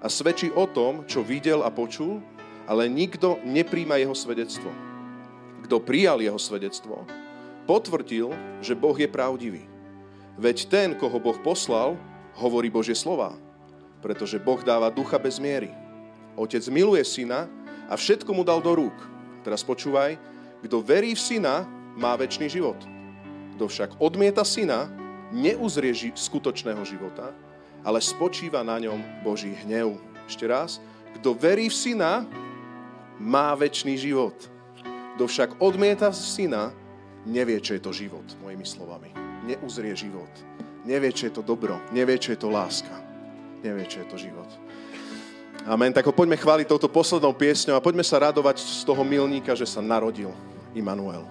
a 0.00 0.06
svedčí 0.08 0.48
o 0.52 0.64
tom, 0.64 1.04
čo 1.04 1.20
videl 1.20 1.60
a 1.60 1.68
počul, 1.68 2.24
ale 2.66 2.90
nikto 2.90 3.38
nepríjma 3.46 3.96
jeho 3.96 4.14
svedectvo. 4.14 4.70
Kto 5.66 5.82
prijal 5.82 6.22
jeho 6.22 6.38
svedectvo, 6.38 7.06
potvrdil, 7.66 8.30
že 8.62 8.78
Boh 8.78 8.94
je 8.94 9.10
pravdivý. 9.10 9.66
Veď 10.36 10.68
ten, 10.68 10.88
koho 10.94 11.16
Boh 11.18 11.38
poslal, 11.40 11.96
hovorí 12.36 12.68
Božie 12.68 12.94
slova, 12.94 13.34
pretože 14.04 14.42
Boh 14.42 14.60
dáva 14.60 14.92
ducha 14.92 15.16
bez 15.16 15.40
miery. 15.40 15.72
Otec 16.36 16.62
miluje 16.68 17.02
syna 17.06 17.48
a 17.88 17.96
všetko 17.96 18.30
mu 18.36 18.44
dal 18.44 18.60
do 18.60 18.76
rúk– 18.76 18.98
Teraz 19.46 19.62
počúvaj, 19.62 20.18
kto 20.66 20.82
verí 20.82 21.14
v 21.14 21.22
syna, 21.22 21.62
má 21.94 22.18
väčší 22.18 22.50
život. 22.50 22.74
Kto 23.54 23.70
však 23.70 24.02
odmieta 24.02 24.42
syna, 24.42 24.90
neuzrie 25.30 25.94
skutočného 25.94 26.82
života, 26.82 27.30
ale 27.86 28.02
spočíva 28.02 28.66
na 28.66 28.82
ňom 28.82 29.22
Boží 29.22 29.54
hnev. 29.62 30.02
Ešte 30.26 30.50
raz, 30.50 30.82
kto 31.14 31.30
verí 31.30 31.70
v 31.70 31.78
syna, 31.78 32.26
má 33.20 33.56
väčší 33.56 33.96
život. 33.96 34.36
Kto 35.16 35.24
však 35.24 35.60
odmieta 35.64 36.12
syna, 36.12 36.72
nevie, 37.24 37.60
čo 37.60 37.74
je 37.76 37.82
to 37.82 37.92
život, 37.92 38.24
mojimi 38.44 38.64
slovami. 38.68 39.10
Neuzrie 39.48 39.96
život. 39.96 40.28
Nevie, 40.86 41.10
čo 41.10 41.26
je 41.30 41.34
to 41.34 41.42
dobro. 41.42 41.80
Nevie, 41.90 42.20
čo 42.20 42.36
je 42.36 42.38
to 42.38 42.52
láska. 42.52 42.94
Nevie, 43.64 43.88
čo 43.88 44.04
je 44.04 44.06
to 44.06 44.16
život. 44.20 44.46
Amen. 45.66 45.90
Tak 45.90 46.06
ho 46.06 46.14
poďme 46.14 46.38
chváliť 46.38 46.70
touto 46.70 46.86
poslednou 46.86 47.34
piesňou 47.34 47.74
a 47.74 47.82
poďme 47.82 48.06
sa 48.06 48.22
radovať 48.22 48.62
z 48.62 48.86
toho 48.86 49.02
milníka, 49.02 49.56
že 49.58 49.66
sa 49.66 49.82
narodil 49.82 50.30
Immanuel. 50.76 51.26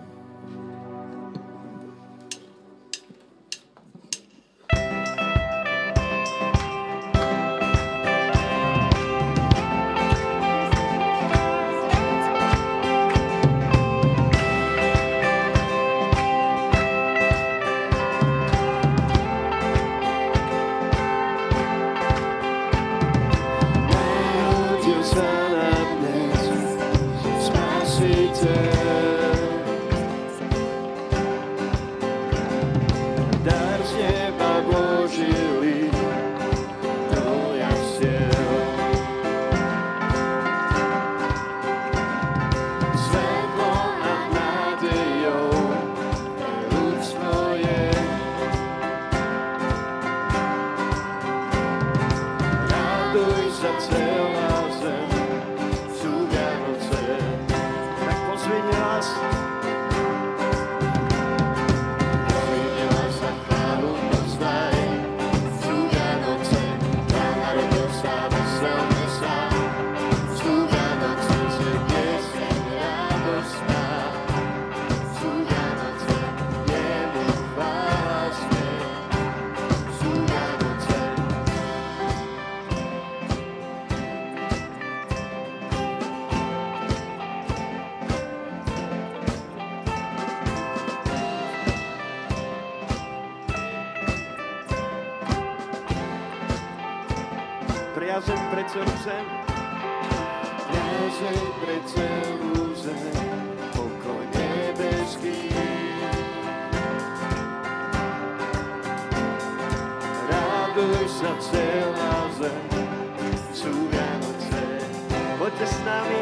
ešte 115.66 115.82
s 115.82 115.86
nami. 115.86 116.22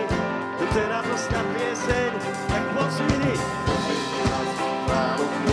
Dobře 0.60 0.88
radostná 0.88 1.44
pieseň, 1.44 2.12
tak 2.48 2.64
moc 2.74 3.00
viny. 3.00 3.34
Dobře 3.68 4.24
radostná. 4.32 5.53